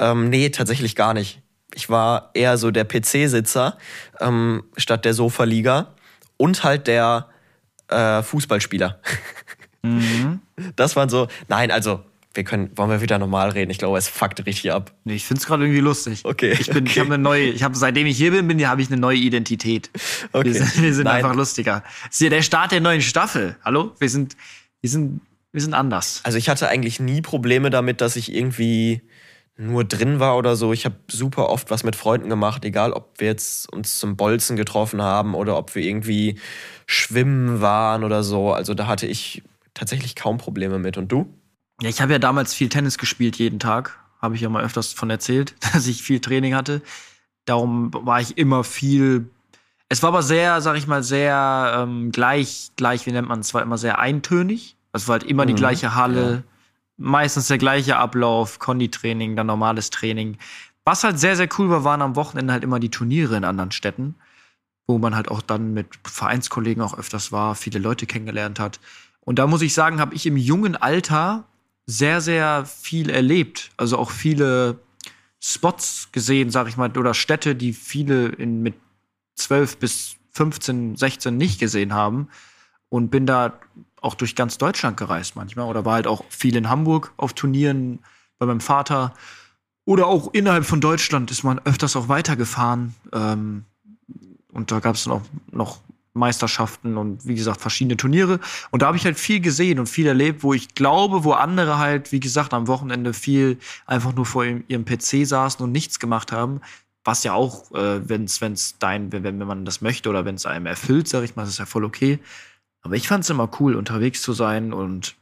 [0.00, 1.42] Ähm, nee, tatsächlich gar nicht.
[1.74, 3.78] Ich war eher so der PC-Sitzer
[4.18, 5.94] ähm, statt der Sofaliga
[6.36, 7.28] und halt der
[7.88, 9.00] äh, Fußballspieler.
[10.76, 11.28] Das waren so.
[11.48, 13.70] Nein, also, wir können, wollen wir wieder normal reden?
[13.70, 14.92] Ich glaube, es fuckt richtig ab.
[15.04, 16.20] Nee, ich find's gerade irgendwie lustig.
[16.24, 17.00] Okay, Ich bin, ich okay.
[17.00, 19.90] habe eine neue, ich habe seitdem ich hier bin, bin habe ich eine neue Identität.
[20.32, 20.44] Okay.
[20.44, 21.82] Wir sind, wir sind einfach lustiger.
[22.04, 23.56] Das ist ja der Start der neuen Staffel.
[23.64, 23.94] Hallo?
[23.98, 24.36] Wir sind,
[24.82, 25.22] wir sind,
[25.52, 26.20] wir sind anders.
[26.24, 29.00] Also ich hatte eigentlich nie Probleme damit, dass ich irgendwie
[29.60, 30.72] nur drin war oder so.
[30.72, 34.56] Ich habe super oft was mit Freunden gemacht, egal ob wir jetzt uns zum Bolzen
[34.56, 36.38] getroffen haben oder ob wir irgendwie
[36.86, 38.52] schwimmen waren oder so.
[38.52, 39.42] Also da hatte ich
[39.74, 40.96] tatsächlich kaum Probleme mit.
[40.96, 41.32] Und du?
[41.82, 43.98] Ja, ich habe ja damals viel Tennis gespielt jeden Tag.
[44.20, 46.80] Habe ich ja mal öfters von erzählt, dass ich viel Training hatte.
[47.44, 49.28] Darum war ich immer viel.
[49.88, 53.52] Es war aber sehr, sag ich mal, sehr ähm, gleich, gleich, wie nennt man es,
[53.52, 54.76] war immer sehr eintönig.
[54.92, 56.42] Es war halt immer die Mhm, gleiche Halle, ja.
[57.00, 60.36] Meistens der gleiche Ablauf, Konditraining, dann normales Training.
[60.84, 63.72] Was halt sehr, sehr cool war, waren am Wochenende halt immer die Turniere in anderen
[63.72, 64.14] Städten,
[64.86, 68.80] wo man halt auch dann mit Vereinskollegen auch öfters war, viele Leute kennengelernt hat.
[69.20, 71.44] Und da muss ich sagen, habe ich im jungen Alter
[71.86, 73.70] sehr, sehr viel erlebt.
[73.76, 74.78] Also auch viele
[75.40, 78.74] Spots gesehen, sag ich mal, oder Städte, die viele in, mit
[79.36, 82.28] 12 bis 15, 16 nicht gesehen haben.
[82.88, 83.58] Und bin da
[84.00, 85.66] auch durch ganz Deutschland gereist manchmal.
[85.66, 88.00] Oder war halt auch viel in Hamburg auf Turnieren
[88.38, 89.14] bei meinem Vater.
[89.84, 92.94] Oder auch innerhalb von Deutschland ist man öfters auch weitergefahren.
[93.12, 93.64] Ähm,
[94.52, 95.80] und da gab es dann auch noch
[96.12, 98.40] Meisterschaften und wie gesagt verschiedene Turniere.
[98.70, 101.78] Und da habe ich halt viel gesehen und viel erlebt, wo ich glaube, wo andere
[101.78, 106.32] halt, wie gesagt, am Wochenende viel einfach nur vor ihrem, PC saßen und nichts gemacht
[106.32, 106.60] haben.
[107.04, 110.46] Was ja auch, äh, wenn es dein, wenn, wenn man das möchte oder wenn es
[110.46, 112.18] einem erfüllt, sage ich mal, ist ja voll okay.
[112.82, 115.16] Aber ich fand es immer cool, unterwegs zu sein und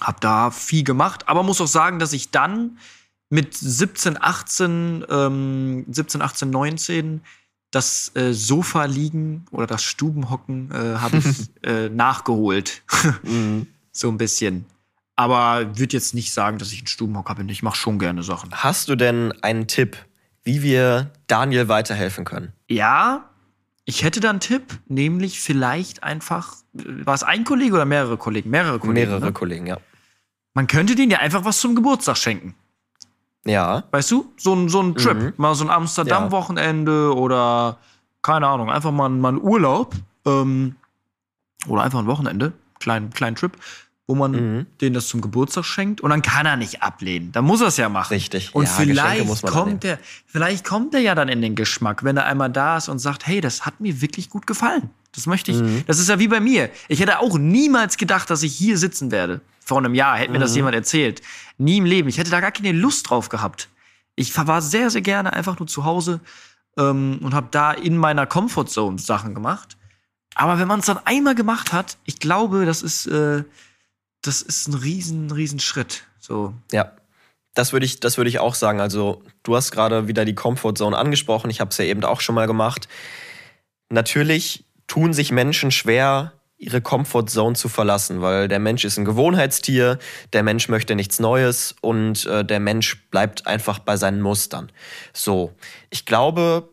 [0.00, 1.28] habe da viel gemacht.
[1.28, 2.78] Aber muss auch sagen, dass ich dann
[3.30, 7.20] mit 17, 18, ähm, 17, 18, 19
[7.70, 12.82] das äh, Sofa liegen oder das Stubenhocken äh, habe ich äh, nachgeholt.
[13.92, 14.66] so ein bisschen.
[15.16, 17.48] Aber würde jetzt nicht sagen, dass ich ein Stubenhocker bin.
[17.48, 18.50] Ich mache schon gerne Sachen.
[18.52, 19.96] Hast du denn einen Tipp,
[20.42, 22.52] wie wir Daniel weiterhelfen können?
[22.68, 23.30] Ja,
[23.84, 28.50] ich hätte da einen Tipp, nämlich vielleicht einfach, war es ein Kollege oder mehrere Kollegen?
[28.50, 29.08] Mehrere Kollegen.
[29.10, 29.32] Mehrere Ne?
[29.32, 29.78] Kollegen, ja.
[30.54, 32.54] Man könnte denen ja einfach was zum Geburtstag schenken.
[33.44, 33.84] Ja.
[33.90, 34.32] Weißt du?
[34.36, 35.16] So ein, so ein Trip.
[35.16, 35.32] Mhm.
[35.36, 37.78] Mal so ein Amsterdam-Wochenende oder
[38.22, 39.94] keine Ahnung, einfach mal, mal einen Urlaub.
[40.24, 40.76] Ähm,
[41.68, 42.52] oder einfach ein Wochenende.
[42.78, 43.52] Kleinen, kleinen Trip,
[44.06, 44.66] wo man Mhm.
[44.80, 46.00] denen das zum Geburtstag schenkt.
[46.02, 47.32] Und dann kann er nicht ablehnen.
[47.32, 48.12] Dann muss er es ja machen.
[48.12, 48.54] Richtig.
[48.54, 52.26] Und Ja, vielleicht kommt er, vielleicht kommt er ja dann in den Geschmack, wenn er
[52.26, 54.90] einmal da ist und sagt, hey, das hat mir wirklich gut gefallen.
[55.12, 55.58] Das möchte ich.
[55.58, 55.84] Mhm.
[55.86, 56.68] Das ist ja wie bei mir.
[56.88, 59.40] Ich hätte auch niemals gedacht, dass ich hier sitzen werde.
[59.64, 60.42] Vor einem Jahr hätte mir Mhm.
[60.42, 61.22] das jemand erzählt.
[61.56, 62.08] Nie im Leben.
[62.08, 63.68] Ich hätte da gar keine Lust drauf gehabt.
[64.16, 66.20] Ich war sehr, sehr gerne einfach nur zu Hause
[66.76, 69.76] ähm, und habe da in meiner Comfortzone Sachen gemacht.
[70.34, 73.44] Aber wenn man es dann einmal gemacht hat, ich glaube, das ist, äh,
[74.26, 76.04] das ist ein riesen, riesen Schritt.
[76.18, 76.54] So.
[76.72, 76.92] Ja.
[77.54, 78.80] Das würde ich, das ich auch sagen.
[78.80, 81.50] Also, du hast gerade wieder die Comfortzone angesprochen.
[81.50, 82.88] Ich habe es ja eben auch schon mal gemacht.
[83.90, 89.98] Natürlich tun sich Menschen schwer, ihre Comfortzone zu verlassen, weil der Mensch ist ein Gewohnheitstier,
[90.32, 94.72] der Mensch möchte nichts Neues und äh, der Mensch bleibt einfach bei seinen Mustern.
[95.12, 95.52] So,
[95.90, 96.68] ich glaube,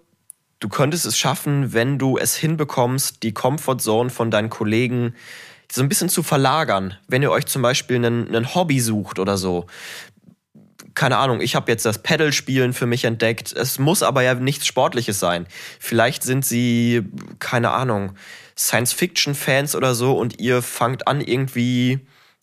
[0.60, 5.14] du könntest es schaffen, wenn du es hinbekommst, die Comfortzone von deinen Kollegen
[5.72, 6.95] so ein bisschen zu verlagern.
[7.07, 9.67] Wenn ihr euch zum Beispiel einen Hobby sucht oder so.
[10.93, 13.53] Keine Ahnung, ich habe jetzt das Pedalspielen für mich entdeckt.
[13.53, 15.47] Es muss aber ja nichts Sportliches sein.
[15.80, 17.03] Vielleicht sind sie,
[17.39, 18.13] keine Ahnung,
[18.57, 21.99] Science-Fiction-Fans oder so und ihr fangt an, irgendwie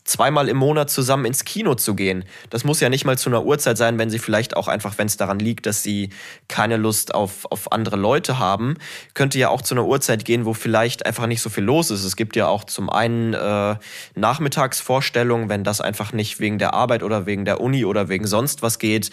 [0.09, 2.25] zweimal im Monat zusammen ins Kino zu gehen.
[2.51, 5.07] Das muss ja nicht mal zu einer Uhrzeit sein, wenn sie vielleicht auch einfach, wenn
[5.07, 6.11] es daran liegt, dass sie
[6.49, 8.77] keine Lust auf, auf andere Leute haben,
[9.15, 12.05] könnte ja auch zu einer Uhrzeit gehen, wo vielleicht einfach nicht so viel los ist.
[12.05, 13.77] Es gibt ja auch zum einen äh,
[14.15, 18.63] Nachmittagsvorstellungen, wenn das einfach nicht wegen der Arbeit oder wegen der Uni oder wegen sonst
[18.63, 19.11] was geht,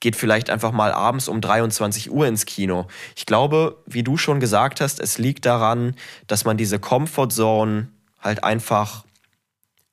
[0.00, 2.86] geht vielleicht einfach mal abends um 23 Uhr ins Kino.
[3.16, 5.94] Ich glaube, wie du schon gesagt hast, es liegt daran,
[6.26, 7.88] dass man diese Comfortzone
[8.20, 9.04] halt einfach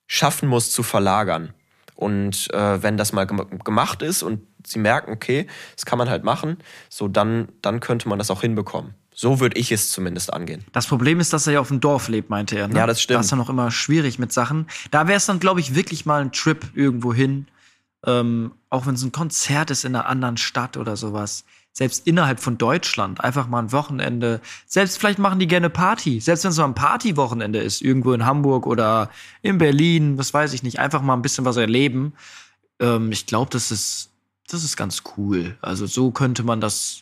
[0.08, 1.54] schaffen muss zu verlagern.
[1.96, 6.10] Und äh, wenn das mal gem gemacht ist und sie merken, okay, das kann man
[6.10, 6.58] halt machen,
[6.90, 8.96] so dann, dann könnte man das auch hinbekommen.
[9.14, 10.66] So würde ich es zumindest angehen.
[10.74, 12.68] Das Problem ist, dass er ja auf dem Dorf lebt, meinte er.
[12.68, 12.76] Ne?
[12.76, 13.20] Ja, das stimmt.
[13.20, 14.68] Das ist ja noch immer schwierig mit Sachen.
[14.92, 17.48] Da wäre es dann, glaube ich, wirklich mal ein Trip irgendwo hin.
[18.06, 21.46] Ähm, auch wenn es ein Konzert ist in einer anderen Stadt oder sowas.
[21.78, 23.22] Selbst innerhalb von Deutschland.
[23.22, 24.40] Einfach mal ein Wochenende.
[24.66, 26.22] Selbst vielleicht machen die gerne Party.
[26.22, 27.82] Selbst wenn es mal ein Partywochenende ist.
[27.82, 29.10] Irgendwo in Hamburg oder
[29.42, 30.18] in Berlin.
[30.18, 30.80] Was weiß ich nicht.
[30.80, 32.14] Einfach mal ein bisschen was erleben.
[32.80, 34.10] Ähm, ich glaube, das ist,
[34.48, 35.58] das ist ganz cool.
[35.62, 37.02] Also so könnte man das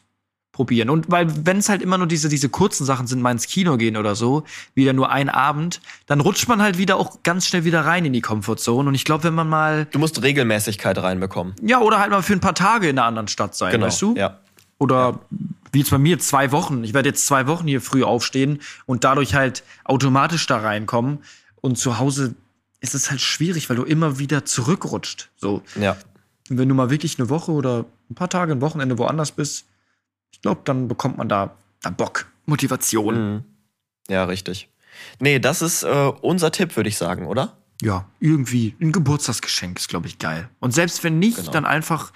[0.53, 0.89] probieren.
[0.89, 3.77] Und weil, wenn es halt immer nur diese, diese kurzen Sachen sind, mal ins Kino
[3.77, 4.43] gehen oder so,
[4.73, 8.13] wieder nur ein Abend, dann rutscht man halt wieder auch ganz schnell wieder rein in
[8.13, 8.89] die Comfortzone.
[8.89, 9.85] Und ich glaube, wenn man mal.
[9.91, 11.53] Du musst Regelmäßigkeit reinbekommen.
[11.61, 13.85] Ja, oder halt mal für ein paar Tage in einer anderen Stadt sein, Genau.
[13.85, 14.15] weißt du?
[14.15, 14.39] Ja.
[14.83, 15.21] Oder
[15.71, 16.83] wie jetzt bei mir zwei Wochen.
[16.83, 21.19] Ich werde jetzt zwei Wochen hier früh aufstehen und dadurch halt automatisch da reinkommen.
[21.61, 22.35] Und zu Hause
[22.81, 25.29] ist es halt schwierig, weil du immer wieder zurückrutscht.
[25.37, 25.61] So.
[25.79, 25.95] Ja.
[26.49, 29.65] Und wenn du mal wirklich eine Woche oder ein paar Tage, ein Wochenende woanders bist,
[30.31, 33.33] ich glaube, dann bekommt man da, da Bock, Motivation.
[33.35, 33.43] Mhm.
[34.09, 34.67] Ja, richtig.
[35.19, 37.55] Nee, das ist äh, unser Tipp, würde ich sagen, oder?
[37.81, 40.49] Ja, irgendwie ein Geburtstagsgeschenk ist, glaube ich, geil.
[40.59, 41.51] Und selbst wenn nicht, Genau.
[41.51, 42.11] dann einfach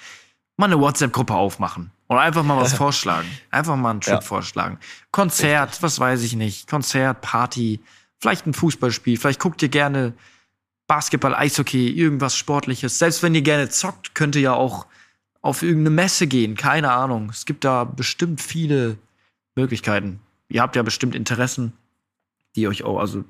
[0.58, 1.92] mal eine WhatsApp-Gruppe aufmachen.
[2.08, 3.28] Und einfach mal was vorschlagen.
[3.52, 4.22] Einfach mal einen Trip Ja.
[4.22, 4.80] vorschlagen.
[5.12, 6.68] Konzert, was weiß ich nicht.
[6.70, 7.82] Konzert, Party,
[8.20, 9.18] vielleicht ein Fußballspiel.
[9.18, 10.14] Vielleicht guckt ihr gerne
[10.88, 12.98] Basketball, Eishockey, irgendwas Sportliches.
[12.98, 14.86] Selbst wenn ihr gerne zockt, könnt ihr ja auch
[15.42, 16.56] auf irgendeine Messe gehen.
[16.56, 17.30] Keine Ahnung.
[17.30, 18.98] Es gibt da bestimmt viele
[19.56, 20.20] Möglichkeiten.
[20.50, 21.74] Ihr habt ja bestimmt Interessen,
[22.56, 23.26] die euch auch, also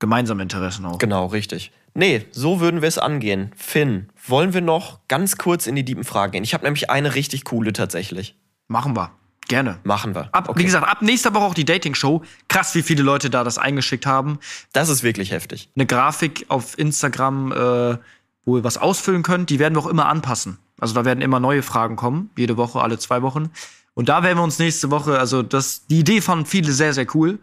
[0.00, 0.98] gemeinsame Interessen auch.
[0.98, 1.70] Genau, richtig.
[1.94, 3.52] Nee, so würden wir es angehen.
[3.56, 6.44] Finn, wollen wir noch ganz kurz in die tiefen Fragen gehen?
[6.44, 8.36] Ich habe nämlich eine richtig coole tatsächlich.
[8.66, 9.12] Machen wir.
[9.48, 9.78] Gerne.
[9.82, 10.28] Machen wir.
[10.32, 12.22] Ab, Wie gesagt, ab nächster Woche auch die Dating-Show.
[12.46, 14.38] Krass, wie viele Leute da das eingeschickt haben.
[14.72, 15.70] Das ist wirklich heftig.
[15.74, 17.98] Eine Grafik auf Instagram, äh,
[18.44, 20.58] wo ihr was ausfüllen könnt, die werden wir auch immer anpassen.
[20.78, 23.50] Also da werden immer neue Fragen kommen, jede Woche, alle zwei Wochen.
[23.94, 27.06] Und da werden wir uns nächste Woche, also das, die Idee fanden viele sehr, sehr
[27.14, 27.40] cool.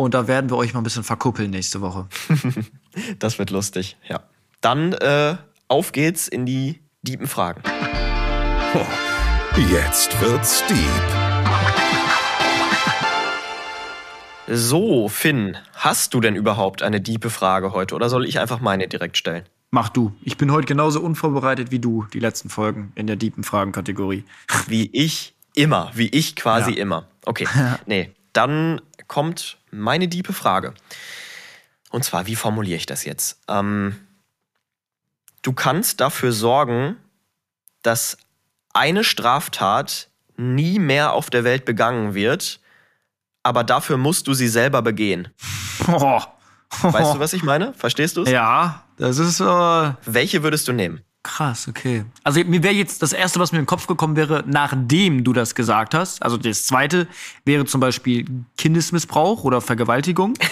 [0.00, 2.06] Und da werden wir euch mal ein bisschen verkuppeln nächste Woche.
[3.20, 4.20] Das wird lustig, ja.
[4.60, 5.36] Dann äh,
[5.68, 7.62] auf geht's in die tiefen Fragen.
[8.74, 8.84] Ho,
[9.70, 10.78] jetzt wird's deep.
[14.48, 18.88] So, Finn, hast du denn überhaupt eine diepe Frage heute oder soll ich einfach meine
[18.88, 19.44] direkt stellen?
[19.70, 20.12] Mach du.
[20.22, 24.24] Ich bin heute genauso unvorbereitet wie du, die letzten Folgen in der deepen Fragen-Kategorie.
[24.66, 26.78] Wie ich immer, wie ich quasi Ja.
[26.82, 27.06] immer.
[27.26, 27.46] Okay,
[27.86, 30.74] nee, dann kommt meine diepe Frage.
[31.90, 33.40] Und zwar, wie formuliere ich das jetzt?
[33.48, 33.96] Ähm,
[35.42, 36.96] du kannst dafür sorgen,
[37.82, 38.18] dass
[38.74, 42.60] eine Straftat nie mehr auf der Welt begangen wird,
[43.42, 45.28] aber dafür musst du sie selber begehen.
[45.90, 46.20] Oh.
[46.82, 47.72] Weißt du, was ich meine?
[47.72, 48.30] Verstehst du es?
[48.30, 51.00] Ja, das ist äh, Welche würdest du nehmen?
[51.22, 52.04] Krass, okay.
[52.24, 55.32] Also mir wäre jetzt das erste, was mir in den Kopf gekommen wäre, nachdem du
[55.32, 56.22] das gesagt hast.
[56.22, 57.06] Also das zweite
[57.44, 60.34] wäre zum Beispiel Kindesmissbrauch oder Vergewaltigung.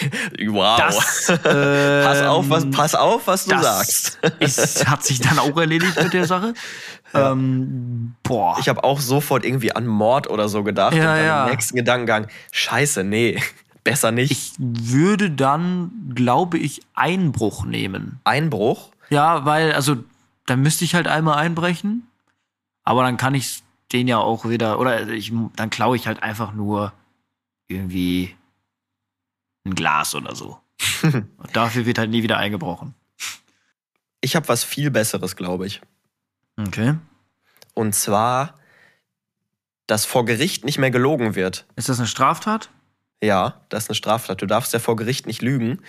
[0.48, 0.78] Wow.
[0.78, 4.18] Das, pass, auf, ähm, was, pass auf, was du sagst.
[4.40, 6.54] Ist, hat sich dann auch erledigt mit der Sache.
[7.14, 8.56] Ähm, boah.
[8.60, 10.94] Ich habe auch sofort irgendwie an Mord oder so gedacht.
[10.94, 11.44] Ja, und dann ja.
[11.44, 13.40] im nächsten Gedankengang, scheiße, nee,
[13.84, 14.30] besser nicht.
[14.30, 18.20] ich würde dann, glaube ich, Einbruch nehmen.
[18.24, 18.90] Einbruch?
[19.10, 19.96] Ja, weil, also,
[20.46, 22.06] dann müsste ich halt einmal einbrechen.
[22.82, 26.52] Aber dann kann ich den ja auch wieder, oder ich, dann klaue ich halt einfach
[26.52, 26.92] nur
[27.68, 28.34] irgendwie
[29.64, 30.60] ein Glas oder so.
[31.02, 32.94] Und dafür wird halt nie wieder eingebrochen.
[34.20, 35.80] Ich habe was viel Besseres, glaube ich.
[36.56, 36.94] Okay.
[37.74, 38.54] Und zwar,
[39.86, 41.66] dass vor Gericht nicht mehr gelogen wird.
[41.76, 42.70] Ist das eine Straftat?
[43.22, 44.42] Ja, das ist eine Straftat.
[44.42, 45.82] Du darfst ja vor Gericht nicht lügen.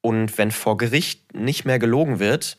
[0.00, 2.58] Und wenn vor Gericht nicht mehr gelogen wird,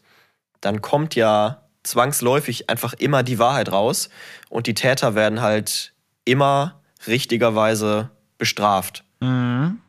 [0.66, 4.10] dann kommt ja zwangsläufig einfach immer die Wahrheit raus.
[4.50, 5.94] Und die Täter werden halt
[6.26, 8.10] immer richtigerweise
[8.40, 9.04] bestraft.
[9.20, 9.80] Mhm.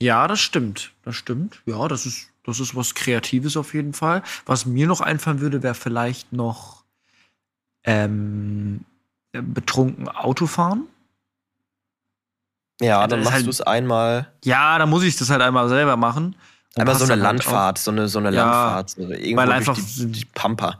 [0.00, 0.92] Ja, das stimmt.
[1.04, 1.62] Das stimmt.
[1.64, 4.22] Ja, das ist, das ist was Kreatives auf jeden Fall.
[4.44, 6.84] Was mir noch einfallen würde, wäre vielleicht noch
[7.84, 8.84] ähm,
[9.32, 10.86] betrunken Autofahren.
[12.80, 15.96] Ja, dann machst halt- du es einmal, Ja, da muss ich das halt einmal selber
[15.96, 16.36] machen.
[16.76, 18.90] Einmal so eine halt Landfahrt, so eine, so eine Ja, Landfahrt.
[18.90, 20.78] So irgendwo weil einfach die, die Pampa.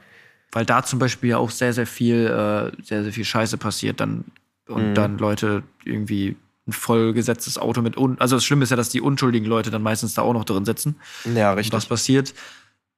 [0.53, 4.01] Weil da zum Beispiel ja auch sehr, sehr viel, äh, sehr, sehr viel Scheiße passiert
[4.01, 4.24] dann
[4.68, 4.95] und Mhm.
[4.95, 6.36] dann Leute irgendwie
[6.68, 9.82] ein vollgesetztes Auto mit un also das Schlimme ist ja, dass die unschuldigen Leute dann
[9.82, 10.97] meistens da auch noch drin sitzen.
[11.24, 11.72] Ja, Und richtig.
[11.74, 12.34] was passiert?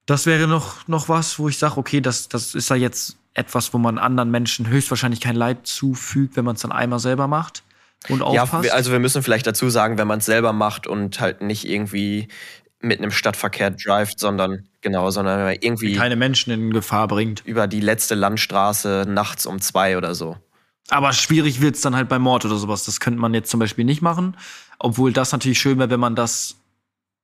[0.07, 3.73] Das wäre noch, noch was, wo ich sage, okay, das, das ist ja jetzt etwas,
[3.73, 7.63] wo man anderen Menschen höchstwahrscheinlich kein Leid zufügt, wenn man es dann einmal selber macht
[8.09, 8.65] und Ja, aufpasst.
[8.65, 11.67] wir- also wir müssen vielleicht dazu sagen, wenn man es selber macht und halt nicht
[11.67, 12.29] irgendwie
[12.85, 17.43] mit einem Stadtverkehr drivet, sondern genau, sondern wenn man irgendwie keine Menschen in Gefahr bringt.
[17.45, 20.37] über die letzte Landstraße nachts um zwei oder so.
[20.91, 22.85] Aber schwierig wird's dann halt bei Mord oder sowas.
[22.85, 24.37] Das könnte man jetzt zum Beispiel nicht machen.
[24.79, 26.57] Obwohl das natürlich schön wäre, wenn man das,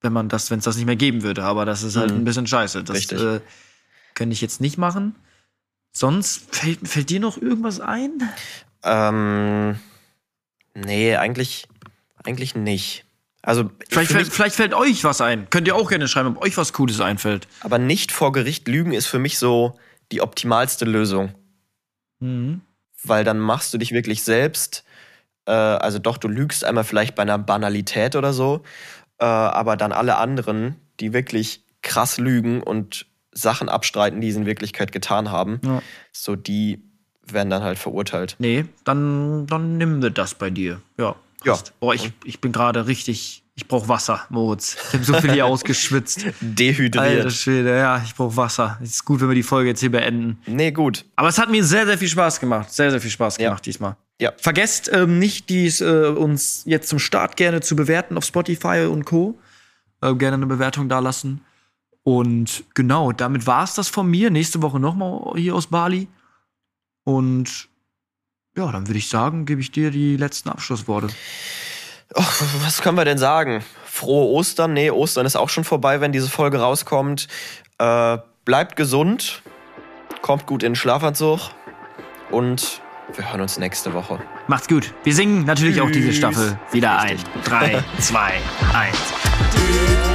[0.00, 1.44] wenn man das, wenn es das nicht mehr geben würde.
[1.44, 2.18] Aber das ist halt Mhm.
[2.18, 2.82] ein bisschen scheiße.
[2.84, 3.20] Das Richtig.
[3.20, 3.40] äh,
[4.14, 5.14] könnte ich jetzt nicht machen.
[5.92, 8.12] Sonst fällt, fällt dir noch irgendwas ein?
[8.82, 9.78] Ähm,
[10.74, 11.66] nee, eigentlich,
[12.24, 13.04] eigentlich nicht.
[13.42, 15.48] Also Vielleicht fällt, vielleicht fällt euch was ein.
[15.50, 17.48] Könnt ihr auch gerne schreiben, ob euch was Cooles einfällt.
[17.60, 19.78] aber nicht vor Gericht lügen ist für mich so
[20.12, 21.34] die optimalste Lösung.
[22.20, 22.60] Mhm.
[23.02, 24.84] weil dann machst du dich wirklich selbst.
[25.46, 28.62] Äh, also doch, du lügst einmal vielleicht bei einer Banalität oder so,
[29.18, 34.44] äh, aber dann alle anderen, die wirklich krass lügen und Sachen abstreiten, die sie in
[34.46, 35.80] Wirklichkeit getan haben, Ja.
[36.12, 36.82] so die
[37.26, 38.36] werden dann halt verurteilt.
[38.38, 40.82] Nee, dann, dann nimm wir das bei dir.
[40.98, 41.14] Ja.
[41.44, 41.58] Ja.
[41.80, 43.44] Boah, ich, ich bin gerade richtig.
[43.56, 44.76] Ich brauche Wasser, Moritz.
[44.88, 46.24] Ich habe so viel hier ausgeschwitzt.
[46.40, 46.96] Dehydriert.
[46.96, 48.78] Alter Schwede, ja, ich brauche Wasser.
[48.82, 50.38] Es ist gut, wenn wir die Folge jetzt hier beenden.
[50.46, 51.04] Nee, gut.
[51.16, 52.72] Aber es hat mir sehr, sehr viel Spaß gemacht.
[52.72, 53.48] Sehr, sehr viel Spaß Ja.
[53.50, 53.96] gemacht diesmal.
[54.18, 54.32] Ja.
[54.38, 59.04] Vergesst ähm, nicht, dies äh, uns jetzt zum Start gerne zu bewerten auf Spotify und
[59.04, 59.38] Co.
[60.00, 61.42] Äh, gerne eine Bewertung da lassen.
[62.02, 64.30] Und genau, damit war es das von mir.
[64.30, 66.08] Nächste Woche nochmal hier aus Bali.
[67.04, 67.68] Und
[68.56, 71.08] ja, dann würde ich sagen, gebe ich dir die letzten Abschlussworte.
[72.14, 72.24] Oh,
[72.62, 73.62] was können wir denn sagen?
[73.84, 74.72] Frohe Ostern?
[74.72, 77.28] Nee, Ostern ist auch schon vorbei, wenn diese Folge rauskommt.
[77.78, 79.42] Äh, bleibt gesund,
[80.22, 81.40] kommt gut in den Schlafanzug
[82.30, 82.80] und
[83.14, 84.20] wir hören uns nächste Woche.
[84.48, 84.92] Macht's gut.
[85.04, 86.16] Wir singen natürlich auch diese Tschüss.
[86.16, 87.18] Staffel wieder ein.
[87.44, 88.32] Drei, zwei,
[88.72, 88.98] eins.